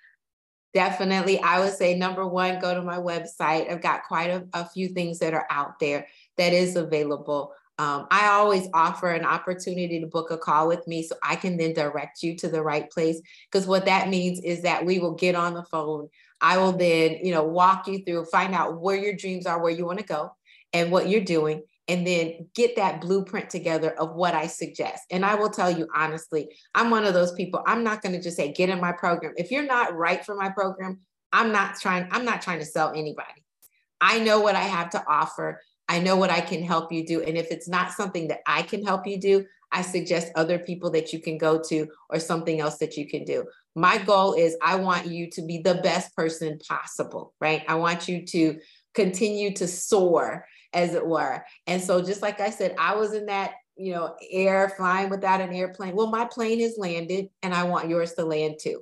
definitely 0.77 1.39
i 1.41 1.59
would 1.59 1.73
say 1.73 1.97
number 1.97 2.27
one 2.27 2.59
go 2.59 2.75
to 2.75 2.83
my 2.83 2.97
website. 2.97 3.67
I've 3.67 3.81
got 3.81 4.03
quite 4.03 4.29
a, 4.29 4.47
a 4.53 4.69
few 4.69 4.89
things 4.89 5.17
that 5.17 5.33
are 5.33 5.47
out 5.49 5.79
there 5.79 6.05
that 6.37 6.53
is 6.53 6.75
available. 6.75 7.51
Um, 7.79 8.05
i 8.11 8.27
always 8.27 8.67
offer 8.75 9.09
an 9.09 9.25
opportunity 9.25 9.99
to 9.99 10.05
book 10.05 10.29
a 10.29 10.37
call 10.37 10.67
with 10.67 10.87
me 10.87 11.01
so 11.01 11.15
i 11.23 11.35
can 11.35 11.57
then 11.57 11.73
direct 11.73 12.21
you 12.21 12.35
to 12.37 12.47
the 12.47 12.61
right 12.61 12.87
place. 12.91 13.19
Because 13.51 13.65
what 13.65 13.85
that 13.85 14.09
means 14.09 14.39
is 14.41 14.61
that 14.61 14.85
we 14.85 14.99
will 14.99 15.15
get 15.15 15.33
on 15.33 15.55
the 15.55 15.63
phone. 15.63 16.09
I 16.41 16.59
will 16.59 16.73
then 16.73 17.17
you 17.23 17.33
know 17.33 17.43
walk 17.43 17.87
you 17.87 18.03
through 18.03 18.25
find 18.25 18.53
out 18.53 18.79
where 18.79 18.97
your 18.97 19.15
dreams 19.15 19.47
are 19.47 19.59
where 19.59 19.73
you 19.77 19.87
want 19.87 19.97
to 19.97 20.05
go 20.05 20.31
and 20.73 20.91
what 20.91 21.09
you're 21.09 21.21
doing 21.37 21.63
and 21.87 22.05
then 22.05 22.49
get 22.53 22.75
that 22.75 23.01
blueprint 23.01 23.49
together 23.49 23.91
of 23.91 24.13
what 24.13 24.33
I 24.33 24.47
suggest. 24.47 25.03
And 25.09 25.25
I 25.25 25.35
will 25.35 25.49
tell 25.49 25.71
you 25.71 25.87
honestly, 25.95 26.49
I'm 26.75 26.89
one 26.89 27.05
of 27.05 27.13
those 27.13 27.31
people. 27.33 27.63
I'm 27.65 27.83
not 27.83 28.01
going 28.01 28.13
to 28.13 28.21
just 28.21 28.37
say 28.37 28.51
get 28.51 28.69
in 28.69 28.81
my 28.81 28.91
program. 28.91 29.33
If 29.37 29.51
you're 29.51 29.65
not 29.65 29.95
right 29.95 30.23
for 30.25 30.35
my 30.35 30.49
program, 30.49 30.99
I'm 31.31 31.51
not 31.51 31.79
trying 31.79 32.07
I'm 32.11 32.25
not 32.25 32.41
trying 32.41 32.59
to 32.59 32.65
sell 32.65 32.91
anybody. 32.91 33.43
I 34.01 34.19
know 34.19 34.39
what 34.41 34.55
I 34.55 34.63
have 34.63 34.89
to 34.91 35.03
offer. 35.07 35.61
I 35.89 35.99
know 35.99 36.17
what 36.17 36.29
I 36.29 36.41
can 36.41 36.61
help 36.61 36.91
you 36.91 37.05
do. 37.05 37.21
And 37.21 37.37
if 37.37 37.51
it's 37.51 37.67
not 37.67 37.91
something 37.91 38.27
that 38.27 38.41
I 38.45 38.61
can 38.61 38.83
help 38.83 39.07
you 39.07 39.19
do, 39.19 39.45
I 39.71 39.81
suggest 39.81 40.31
other 40.35 40.59
people 40.59 40.89
that 40.91 41.13
you 41.13 41.19
can 41.19 41.37
go 41.37 41.61
to 41.69 41.87
or 42.09 42.19
something 42.19 42.59
else 42.59 42.77
that 42.77 42.97
you 42.97 43.07
can 43.07 43.23
do. 43.23 43.45
My 43.75 43.97
goal 43.97 44.33
is 44.33 44.57
I 44.61 44.75
want 44.75 45.07
you 45.07 45.29
to 45.31 45.41
be 45.41 45.59
the 45.59 45.75
best 45.75 46.15
person 46.15 46.59
possible, 46.67 47.33
right? 47.39 47.63
I 47.67 47.75
want 47.75 48.07
you 48.07 48.25
to 48.27 48.59
continue 48.93 49.53
to 49.55 49.67
soar 49.67 50.45
as 50.73 50.93
it 50.93 51.05
were. 51.05 51.43
And 51.65 51.81
so, 51.81 52.01
just 52.01 52.21
like 52.21 52.39
I 52.39 52.49
said, 52.49 52.75
I 52.77 52.95
was 52.95 53.13
in 53.13 53.25
that, 53.27 53.53
you 53.75 53.93
know, 53.93 54.15
air 54.31 54.73
flying 54.75 55.09
without 55.09 55.41
an 55.41 55.53
airplane. 55.53 55.95
Well, 55.95 56.07
my 56.07 56.25
plane 56.25 56.59
has 56.61 56.77
landed 56.77 57.29
and 57.43 57.53
I 57.53 57.63
want 57.63 57.89
yours 57.89 58.13
to 58.13 58.25
land 58.25 58.55
too. 58.59 58.81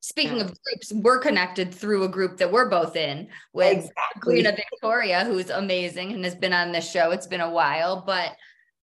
Speaking 0.00 0.38
yeah. 0.38 0.44
of 0.44 0.58
groups, 0.64 0.92
we're 0.92 1.20
connected 1.20 1.72
through 1.72 2.02
a 2.02 2.08
group 2.08 2.36
that 2.38 2.50
we're 2.50 2.68
both 2.68 2.96
in 2.96 3.28
with 3.52 3.84
exactly. 3.84 4.42
Victoria, 4.42 5.24
who's 5.24 5.48
amazing 5.48 6.12
and 6.12 6.24
has 6.24 6.34
been 6.34 6.52
on 6.52 6.72
this 6.72 6.90
show. 6.90 7.12
It's 7.12 7.28
been 7.28 7.40
a 7.40 7.50
while, 7.50 8.02
but 8.04 8.32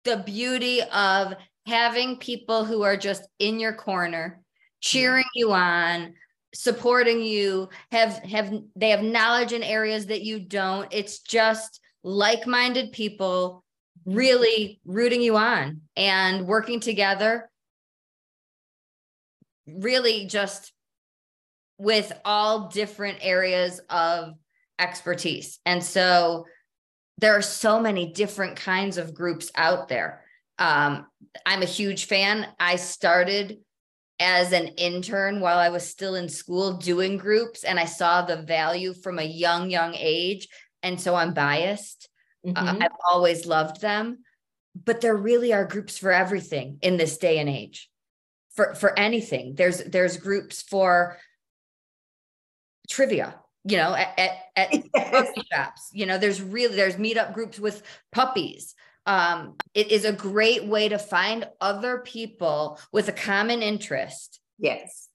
the 0.03 0.17
beauty 0.17 0.81
of 0.93 1.33
having 1.65 2.17
people 2.17 2.65
who 2.65 2.81
are 2.81 2.97
just 2.97 3.23
in 3.39 3.57
your 3.57 3.73
corner, 3.73 4.41
cheering 4.81 5.25
you 5.33 5.53
on, 5.53 6.13
supporting 6.57 7.21
you, 7.21 7.69
have 7.91 8.17
have 8.23 8.51
they 8.75 8.89
have 8.89 9.03
knowledge 9.03 9.53
in 9.53 9.61
areas 9.61 10.07
that 10.07 10.23
you 10.23 10.39
don't. 10.39 10.91
It's 10.91 11.19
just 11.19 11.79
like-minded 12.03 12.91
people 12.91 13.63
really 14.05 14.79
rooting 14.83 15.21
you 15.21 15.37
on 15.37 15.81
and 15.95 16.47
working 16.47 16.79
together 16.79 17.49
really 19.67 20.25
just 20.25 20.71
with 21.77 22.11
all 22.25 22.69
different 22.69 23.19
areas 23.21 23.79
of 23.89 24.33
expertise. 24.79 25.59
And 25.65 25.83
so 25.83 26.45
there 27.19 27.35
are 27.37 27.41
so 27.41 27.79
many 27.79 28.13
different 28.13 28.55
kinds 28.55 28.97
of 28.97 29.13
groups 29.13 29.51
out 29.53 29.89
there. 29.89 30.23
Um, 30.57 31.05
I'm 31.45 31.61
a 31.61 31.65
huge 31.65 32.05
fan. 32.05 32.47
I 32.59 32.77
started 32.77 33.59
as 34.19 34.51
an 34.51 34.67
intern 34.77 35.39
while 35.39 35.57
I 35.57 35.69
was 35.69 35.87
still 35.87 36.15
in 36.15 36.29
school 36.29 36.73
doing 36.73 37.17
groups, 37.17 37.63
and 37.63 37.79
I 37.79 37.85
saw 37.85 38.21
the 38.21 38.37
value 38.37 38.93
from 38.93 39.19
a 39.19 39.23
young, 39.23 39.69
young 39.69 39.93
age. 39.95 40.47
And 40.83 40.99
so 40.99 41.15
I'm 41.15 41.33
biased. 41.33 42.09
Mm-hmm. 42.45 42.67
Uh, 42.67 42.85
I've 42.85 42.91
always 43.09 43.45
loved 43.45 43.81
them, 43.81 44.19
but 44.75 45.01
there 45.01 45.15
really 45.15 45.53
are 45.53 45.65
groups 45.65 45.97
for 45.97 46.11
everything 46.11 46.79
in 46.81 46.97
this 46.97 47.17
day 47.17 47.39
and 47.39 47.49
age. 47.49 47.89
For 48.55 48.73
for 48.73 48.97
anything, 48.97 49.53
there's 49.55 49.83
there's 49.83 50.17
groups 50.17 50.63
for 50.63 51.17
trivia 52.89 53.35
you 53.65 53.77
know 53.77 53.93
at 53.93 54.17
at, 54.17 54.31
at 54.55 54.83
yes. 54.95 55.29
shops 55.51 55.89
you 55.91 56.05
know 56.05 56.17
there's 56.17 56.41
really 56.41 56.75
there's 56.75 56.95
meetup 56.95 57.33
groups 57.33 57.59
with 57.59 57.83
puppies 58.11 58.75
um, 59.07 59.55
it 59.73 59.91
is 59.91 60.05
a 60.05 60.11
great 60.11 60.65
way 60.65 60.89
to 60.89 60.99
find 60.99 61.47
other 61.59 61.99
people 61.99 62.79
with 62.91 63.07
a 63.07 63.13
common 63.13 63.61
interest. 63.61 64.39
Yes. 64.59 65.07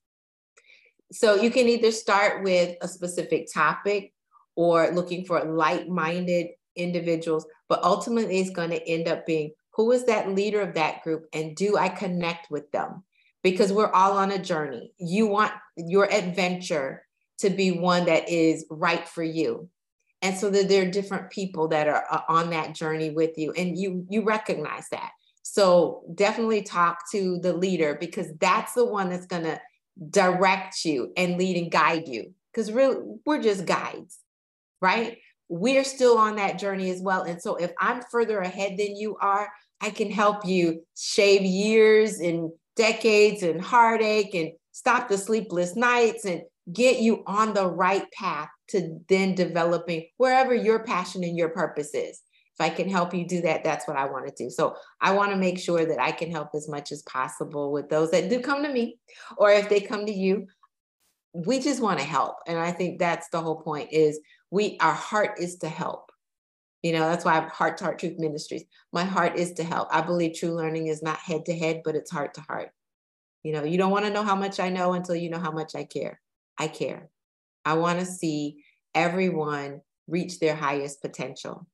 So 1.11 1.35
you 1.35 1.51
can 1.51 1.67
either 1.67 1.91
start 1.91 2.43
with 2.43 2.75
a 2.81 2.87
specific 2.87 3.47
topic 3.53 4.13
or 4.55 4.91
looking 4.91 5.25
for 5.25 5.43
like-minded 5.43 6.47
individuals 6.75 7.45
but 7.69 7.83
ultimately 7.83 8.39
it's 8.39 8.49
going 8.49 8.71
to 8.71 8.87
end 8.87 9.07
up 9.07 9.25
being 9.25 9.51
who 9.75 9.91
is 9.91 10.05
that 10.05 10.29
leader 10.29 10.61
of 10.61 10.75
that 10.75 11.03
group 11.03 11.25
and 11.33 11.55
do 11.55 11.77
i 11.77 11.89
connect 11.89 12.51
with 12.51 12.71
them? 12.71 13.03
Because 13.41 13.73
we're 13.73 13.91
all 13.91 14.17
on 14.17 14.31
a 14.31 14.39
journey. 14.39 14.93
You 14.97 15.27
want 15.27 15.51
your 15.75 16.11
adventure 16.11 17.03
to 17.39 17.49
be 17.49 17.71
one 17.71 18.05
that 18.05 18.29
is 18.29 18.65
right 18.69 19.07
for 19.07 19.23
you 19.23 19.69
and 20.23 20.35
so 20.35 20.49
that 20.49 20.69
there 20.69 20.87
are 20.87 20.91
different 20.91 21.29
people 21.29 21.67
that 21.67 21.87
are 21.87 22.03
uh, 22.09 22.21
on 22.27 22.49
that 22.49 22.73
journey 22.73 23.11
with 23.11 23.37
you 23.37 23.51
and 23.51 23.77
you 23.77 24.07
you 24.09 24.23
recognize 24.23 24.87
that. 24.89 25.11
So 25.43 26.03
definitely 26.15 26.63
talk 26.63 26.99
to 27.11 27.37
the 27.39 27.53
leader 27.53 27.95
because 27.99 28.27
that's 28.39 28.73
the 28.73 28.85
one 28.85 29.09
that's 29.09 29.27
going 29.27 29.43
to 29.43 29.61
direct 30.09 30.85
you 30.85 31.11
and 31.15 31.37
lead 31.37 31.57
and 31.57 31.71
guide 31.71 32.07
you 32.07 32.33
because 32.51 32.71
really 32.71 32.97
we're 33.25 33.41
just 33.41 33.65
guides 33.65 34.19
right? 34.83 35.17
We're 35.47 35.85
still 35.85 36.17
on 36.17 36.35
that 36.35 36.59
journey 36.59 36.91
as 36.91 37.01
well. 37.01 37.23
And 37.23 37.41
so 37.41 37.55
if 37.55 37.71
i'm 37.79 38.01
further 38.11 38.39
ahead 38.39 38.77
than 38.77 38.95
you 38.95 39.17
are 39.17 39.49
i 39.81 39.89
can 39.89 40.11
help 40.11 40.45
you 40.45 40.83
shave 40.97 41.41
years 41.41 42.19
and 42.19 42.51
decades 42.75 43.43
and 43.43 43.61
heartache 43.61 44.33
and 44.33 44.51
stop 44.71 45.07
the 45.07 45.17
sleepless 45.17 45.75
nights 45.75 46.25
and 46.25 46.41
get 46.71 46.99
you 46.99 47.23
on 47.27 47.53
the 47.53 47.67
right 47.67 48.09
path 48.11 48.49
to 48.73 48.99
then 49.07 49.33
developing 49.33 50.05
wherever 50.17 50.53
your 50.53 50.83
passion 50.83 51.23
and 51.23 51.37
your 51.37 51.49
purpose 51.49 51.95
is. 51.95 52.21
If 52.59 52.63
I 52.63 52.69
can 52.69 52.87
help 52.87 53.15
you 53.15 53.25
do 53.25 53.41
that, 53.41 53.63
that's 53.63 53.87
what 53.87 53.97
I 53.97 54.05
want 54.05 54.27
to 54.27 54.43
do. 54.43 54.49
So 54.49 54.75
I 55.01 55.13
want 55.13 55.31
to 55.31 55.37
make 55.37 55.57
sure 55.57 55.85
that 55.85 55.99
I 55.99 56.11
can 56.11 56.29
help 56.29 56.49
as 56.53 56.69
much 56.69 56.91
as 56.91 57.01
possible 57.03 57.71
with 57.71 57.89
those 57.89 58.11
that 58.11 58.29
do 58.29 58.39
come 58.41 58.61
to 58.61 58.71
me, 58.71 58.99
or 59.37 59.51
if 59.51 59.69
they 59.69 59.79
come 59.79 60.05
to 60.05 60.13
you, 60.13 60.47
we 61.33 61.59
just 61.59 61.81
want 61.81 61.99
to 61.99 62.05
help. 62.05 62.35
And 62.45 62.59
I 62.59 62.71
think 62.71 62.99
that's 62.99 63.29
the 63.29 63.41
whole 63.41 63.61
point 63.61 63.89
is 63.91 64.19
we 64.51 64.77
our 64.81 64.93
heart 64.93 65.39
is 65.39 65.57
to 65.57 65.69
help. 65.69 66.11
You 66.83 66.91
know, 66.91 67.09
that's 67.09 67.23
why 67.25 67.31
I 67.31 67.35
have 67.35 67.49
Heart 67.49 67.77
to 67.77 67.85
Heart 67.85 67.99
Truth 67.99 68.19
Ministries. 68.19 68.65
My 68.91 69.05
heart 69.05 69.37
is 69.37 69.53
to 69.53 69.63
help. 69.63 69.87
I 69.89 70.01
believe 70.01 70.35
true 70.35 70.53
learning 70.53 70.87
is 70.87 71.01
not 71.01 71.17
head 71.17 71.45
to 71.45 71.57
head, 71.57 71.81
but 71.83 71.95
it's 71.95 72.11
heart 72.11 72.33
to 72.35 72.41
heart. 72.41 72.69
You 73.41 73.53
know, 73.53 73.63
you 73.63 73.77
don't 73.77 73.91
want 73.91 74.05
to 74.05 74.11
know 74.11 74.23
how 74.23 74.35
much 74.35 74.59
I 74.59 74.69
know 74.69 74.93
until 74.93 75.15
you 75.15 75.29
know 75.29 75.39
how 75.39 75.51
much 75.51 75.75
I 75.75 75.85
care. 75.85 76.19
I 76.57 76.67
care. 76.67 77.09
I 77.65 77.73
want 77.73 77.99
to 77.99 78.05
see 78.05 78.63
everyone 78.93 79.81
reach 80.07 80.39
their 80.39 80.55
highest 80.55 81.01
potential. 81.01 81.67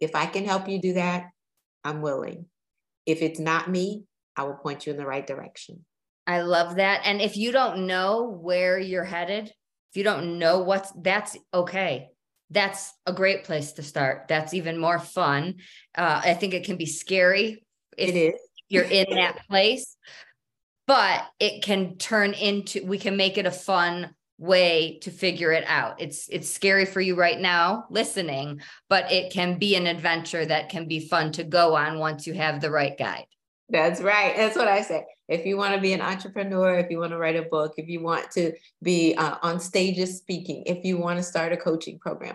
If 0.00 0.14
I 0.14 0.26
can 0.26 0.44
help 0.44 0.68
you 0.68 0.80
do 0.80 0.94
that, 0.94 1.26
I'm 1.84 2.02
willing. 2.02 2.46
If 3.06 3.22
it's 3.22 3.40
not 3.40 3.70
me, 3.70 4.04
I 4.36 4.44
will 4.44 4.54
point 4.54 4.86
you 4.86 4.92
in 4.92 4.98
the 4.98 5.06
right 5.06 5.26
direction. 5.26 5.84
I 6.26 6.42
love 6.42 6.76
that. 6.76 7.02
And 7.04 7.20
if 7.20 7.36
you 7.36 7.52
don't 7.52 7.86
know 7.86 8.28
where 8.40 8.78
you're 8.78 9.04
headed, 9.04 9.48
if 9.48 9.96
you 9.96 10.04
don't 10.04 10.38
know 10.38 10.60
what's 10.60 10.92
that's 10.92 11.36
okay. 11.52 12.08
That's 12.50 12.92
a 13.06 13.12
great 13.12 13.44
place 13.44 13.72
to 13.72 13.82
start. 13.82 14.26
That's 14.28 14.52
even 14.52 14.78
more 14.78 14.98
fun. 14.98 15.56
Uh, 15.96 16.20
I 16.22 16.34
think 16.34 16.52
it 16.52 16.64
can 16.64 16.76
be 16.76 16.86
scary 16.86 17.64
if 17.96 18.10
it 18.10 18.16
is. 18.16 18.40
you're 18.68 18.84
in 18.84 19.06
that 19.14 19.46
place 19.48 19.96
but 20.86 21.24
it 21.38 21.62
can 21.62 21.96
turn 21.96 22.32
into 22.34 22.84
we 22.84 22.98
can 22.98 23.16
make 23.16 23.38
it 23.38 23.46
a 23.46 23.50
fun 23.50 24.14
way 24.42 24.98
to 25.02 25.10
figure 25.10 25.52
it 25.52 25.64
out. 25.68 26.00
It's 26.00 26.28
it's 26.28 26.50
scary 26.50 26.84
for 26.84 27.00
you 27.00 27.14
right 27.14 27.38
now 27.38 27.84
listening, 27.90 28.60
but 28.88 29.10
it 29.10 29.32
can 29.32 29.56
be 29.56 29.76
an 29.76 29.86
adventure 29.86 30.44
that 30.44 30.68
can 30.68 30.88
be 30.88 31.08
fun 31.08 31.30
to 31.32 31.44
go 31.44 31.76
on 31.76 32.00
once 32.00 32.26
you 32.26 32.34
have 32.34 32.60
the 32.60 32.70
right 32.70 32.98
guide. 32.98 33.26
That's 33.68 34.00
right. 34.00 34.36
That's 34.36 34.56
what 34.56 34.66
I 34.66 34.82
say. 34.82 35.04
If 35.28 35.46
you 35.46 35.56
want 35.56 35.76
to 35.76 35.80
be 35.80 35.92
an 35.92 36.00
entrepreneur, 36.00 36.74
if 36.74 36.90
you 36.90 36.98
want 36.98 37.12
to 37.12 37.18
write 37.18 37.36
a 37.36 37.42
book, 37.42 37.74
if 37.76 37.88
you 37.88 38.02
want 38.02 38.32
to 38.32 38.52
be 38.82 39.14
uh, 39.14 39.36
on 39.42 39.60
stages 39.60 40.18
speaking, 40.18 40.64
if 40.66 40.84
you 40.84 40.98
want 40.98 41.18
to 41.18 41.22
start 41.22 41.52
a 41.52 41.56
coaching 41.56 42.00
program, 42.00 42.34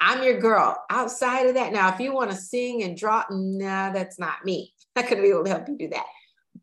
I'm 0.00 0.22
your 0.24 0.40
girl. 0.40 0.82
Outside 0.90 1.46
of 1.46 1.54
that, 1.54 1.72
now 1.72 1.92
if 1.92 2.00
you 2.00 2.14
want 2.14 2.30
to 2.30 2.36
sing 2.36 2.82
and 2.82 2.96
draw, 2.96 3.24
nah, 3.30 3.92
that's 3.92 4.18
not 4.18 4.44
me. 4.44 4.72
Going 4.96 5.08
to 5.08 5.22
be 5.22 5.28
able 5.28 5.44
to 5.44 5.50
help 5.50 5.68
you 5.68 5.76
do 5.76 5.88
that 5.88 6.06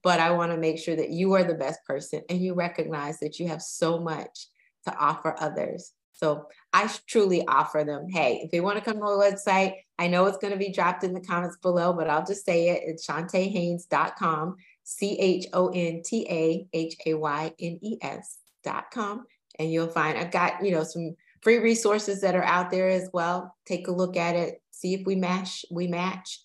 but 0.03 0.19
I 0.19 0.31
want 0.31 0.51
to 0.51 0.57
make 0.57 0.77
sure 0.77 0.95
that 0.95 1.09
you 1.09 1.33
are 1.33 1.43
the 1.43 1.55
best 1.55 1.83
person 1.85 2.21
and 2.29 2.39
you 2.39 2.53
recognize 2.53 3.19
that 3.19 3.39
you 3.39 3.47
have 3.47 3.61
so 3.61 3.99
much 3.99 4.47
to 4.85 4.95
offer 4.97 5.35
others. 5.39 5.93
So 6.19 6.47
I 6.73 6.91
truly 7.07 7.45
offer 7.47 7.85
them, 7.85 8.09
hey, 8.09 8.41
if 8.43 8.51
they 8.51 8.59
want 8.59 8.77
to 8.77 8.83
come 8.83 8.95
to 8.95 8.99
my 8.99 9.07
website, 9.07 9.75
I 9.97 10.07
know 10.07 10.25
it's 10.25 10.37
going 10.37 10.51
to 10.51 10.59
be 10.59 10.71
dropped 10.71 11.05
in 11.05 11.13
the 11.13 11.21
comments 11.21 11.57
below, 11.61 11.93
but 11.93 12.09
I'll 12.09 12.25
just 12.25 12.45
say 12.45 12.69
it. 12.69 12.83
It's 12.85 13.07
chontahaynes.com, 13.07 14.57
C 14.83 15.17
H 15.17 15.45
O 15.53 15.69
N 15.69 16.01
T 16.03 16.27
A 16.29 16.67
H 16.73 16.95
A 17.05 17.13
Y 17.13 17.53
N 17.59 17.79
E 17.81 17.97
S.com. 18.01 19.25
And 19.57 19.71
you'll 19.71 19.87
find 19.87 20.17
I've 20.17 20.31
got, 20.31 20.63
you 20.63 20.71
know, 20.71 20.83
some 20.83 21.15
free 21.41 21.59
resources 21.59 22.19
that 22.21 22.35
are 22.35 22.43
out 22.43 22.69
there 22.69 22.89
as 22.89 23.09
well. 23.13 23.55
Take 23.65 23.87
a 23.87 23.91
look 23.91 24.17
at 24.17 24.35
it, 24.35 24.61
see 24.71 24.93
if 24.93 25.05
we 25.05 25.15
match, 25.15 25.63
we 25.71 25.87
match, 25.87 26.41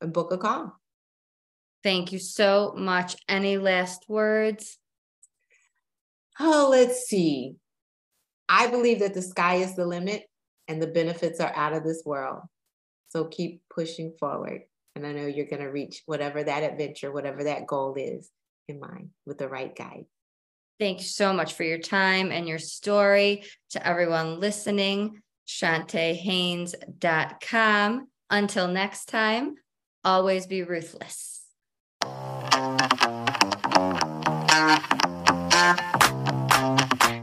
and 0.00 0.12
book 0.12 0.32
a 0.32 0.38
call. 0.38 0.74
Thank 1.82 2.12
you 2.12 2.18
so 2.18 2.72
much. 2.76 3.16
Any 3.28 3.58
last 3.58 4.08
words? 4.08 4.78
Oh, 6.40 6.68
let's 6.70 7.06
see. 7.06 7.56
I 8.52 8.66
believe 8.66 8.98
that 8.98 9.14
the 9.14 9.22
sky 9.22 9.54
is 9.56 9.74
the 9.74 9.86
limit 9.86 10.24
and 10.68 10.80
the 10.80 10.86
benefits 10.86 11.40
are 11.40 11.52
out 11.56 11.72
of 11.72 11.82
this 11.84 12.02
world. 12.04 12.42
So 13.08 13.24
keep 13.24 13.62
pushing 13.74 14.12
forward. 14.20 14.60
And 14.94 15.06
I 15.06 15.12
know 15.12 15.26
you're 15.26 15.46
going 15.46 15.62
to 15.62 15.70
reach 15.70 16.02
whatever 16.04 16.44
that 16.44 16.62
adventure, 16.62 17.10
whatever 17.10 17.44
that 17.44 17.66
goal 17.66 17.94
is 17.96 18.28
in 18.68 18.78
mind 18.78 19.08
with 19.24 19.38
the 19.38 19.48
right 19.48 19.74
guide. 19.74 20.04
Thank 20.78 20.98
you 20.98 21.04
so 21.04 21.32
much 21.32 21.54
for 21.54 21.64
your 21.64 21.78
time 21.78 22.30
and 22.30 22.46
your 22.46 22.58
story. 22.58 23.44
To 23.70 23.86
everyone 23.86 24.38
listening, 24.38 25.22
ChontaHaynes.com. 25.48 28.08
Until 28.28 28.68
next 28.68 29.06
time, 29.06 29.54
always 30.04 30.46
be 30.46 30.62
ruthless. 30.62 31.31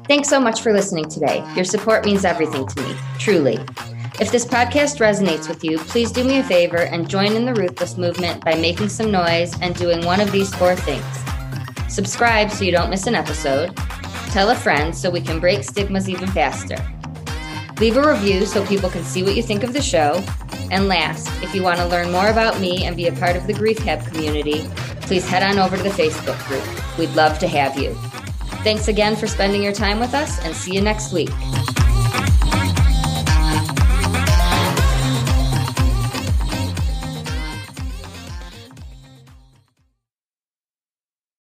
Thanks 0.10 0.28
so 0.28 0.39
much 0.39 0.64
for 0.64 0.74
listening 0.74 1.07
today. 1.07 1.43
Your 1.55 1.64
support 1.64 2.03
means 2.03 2.26
everything 2.26 2.66
to 2.66 2.82
me, 2.82 2.95
truly. 3.20 3.60
If 4.20 4.32
this 4.32 4.43
podcast 4.43 4.97
resonates 4.97 5.47
with 5.47 5.64
you, 5.64 5.78
please 5.78 6.12
do 6.12 6.24
me 6.24 6.39
a 6.39 6.43
favor 6.43 6.78
and 6.78 7.07
join 7.07 7.34
in 7.34 7.45
the 7.45 7.53
Ruthless 7.53 7.95
movement 7.95 8.43
by 8.43 8.55
making 8.55 8.89
some 8.89 9.12
noise 9.12 9.53
and 9.62 9.76
doing 9.76 10.03
one 10.03 10.20
of 10.20 10.32
these 10.32 10.51
four 10.55 10.76
things. 10.76 11.05
Subscribe 11.93 12.49
so 12.49 12.64
you 12.64 12.72
don't 12.72 12.89
miss 12.89 13.05
an 13.05 13.14
episode. 13.14 13.78
Tell 14.32 14.49
a 14.49 14.55
friend 14.55 14.97
so 14.97 15.12
we 15.12 15.22
can 15.22 15.39
break 15.39 15.64
stigmas 15.64 16.10
even 16.10 16.28
faster. 16.30 16.78
Leave 17.80 17.95
a 17.95 18.12
review 18.12 18.47
so 18.47 18.66
people 18.66 18.89
can 18.89 19.03
see 19.03 19.22
what 19.22 19.36
you 19.36 19.43
think 19.43 19.62
of 19.62 19.74
the 19.74 19.82
show. 19.82 20.24
And 20.72 20.88
last, 20.88 21.30
if 21.43 21.53
you 21.53 21.62
want 21.62 21.78
to 21.78 21.86
learn 21.86 22.12
more 22.12 22.30
about 22.30 22.60
me 22.60 22.86
and 22.86 22.97
be 22.97 23.05
a 23.05 23.14
part 23.14 23.36
of 23.36 23.45
the 23.45 23.53
Grief 23.53 23.78
Hab 23.78 24.03
community, 24.07 24.68
please 25.01 25.30
head 25.30 25.43
on 25.43 25.60
over 25.60 25.78
to 25.78 25.84
the 25.84 25.89
Facebook 25.89 26.43
group. 26.47 26.97
We'd 26.97 27.16
love 27.16 27.38
to 27.38 27.47
have 27.47 27.78
you. 27.78 27.95
Thanks 28.64 28.88
again 28.88 29.16
for 29.16 29.28
spending 29.28 29.64
your 29.64 29.74
time 29.74 29.99
with 29.99 30.14
us 30.14 30.43
and 30.43 30.55
see 30.55 30.74
you 30.74 30.82
next 30.82 31.14
week. 31.14 31.30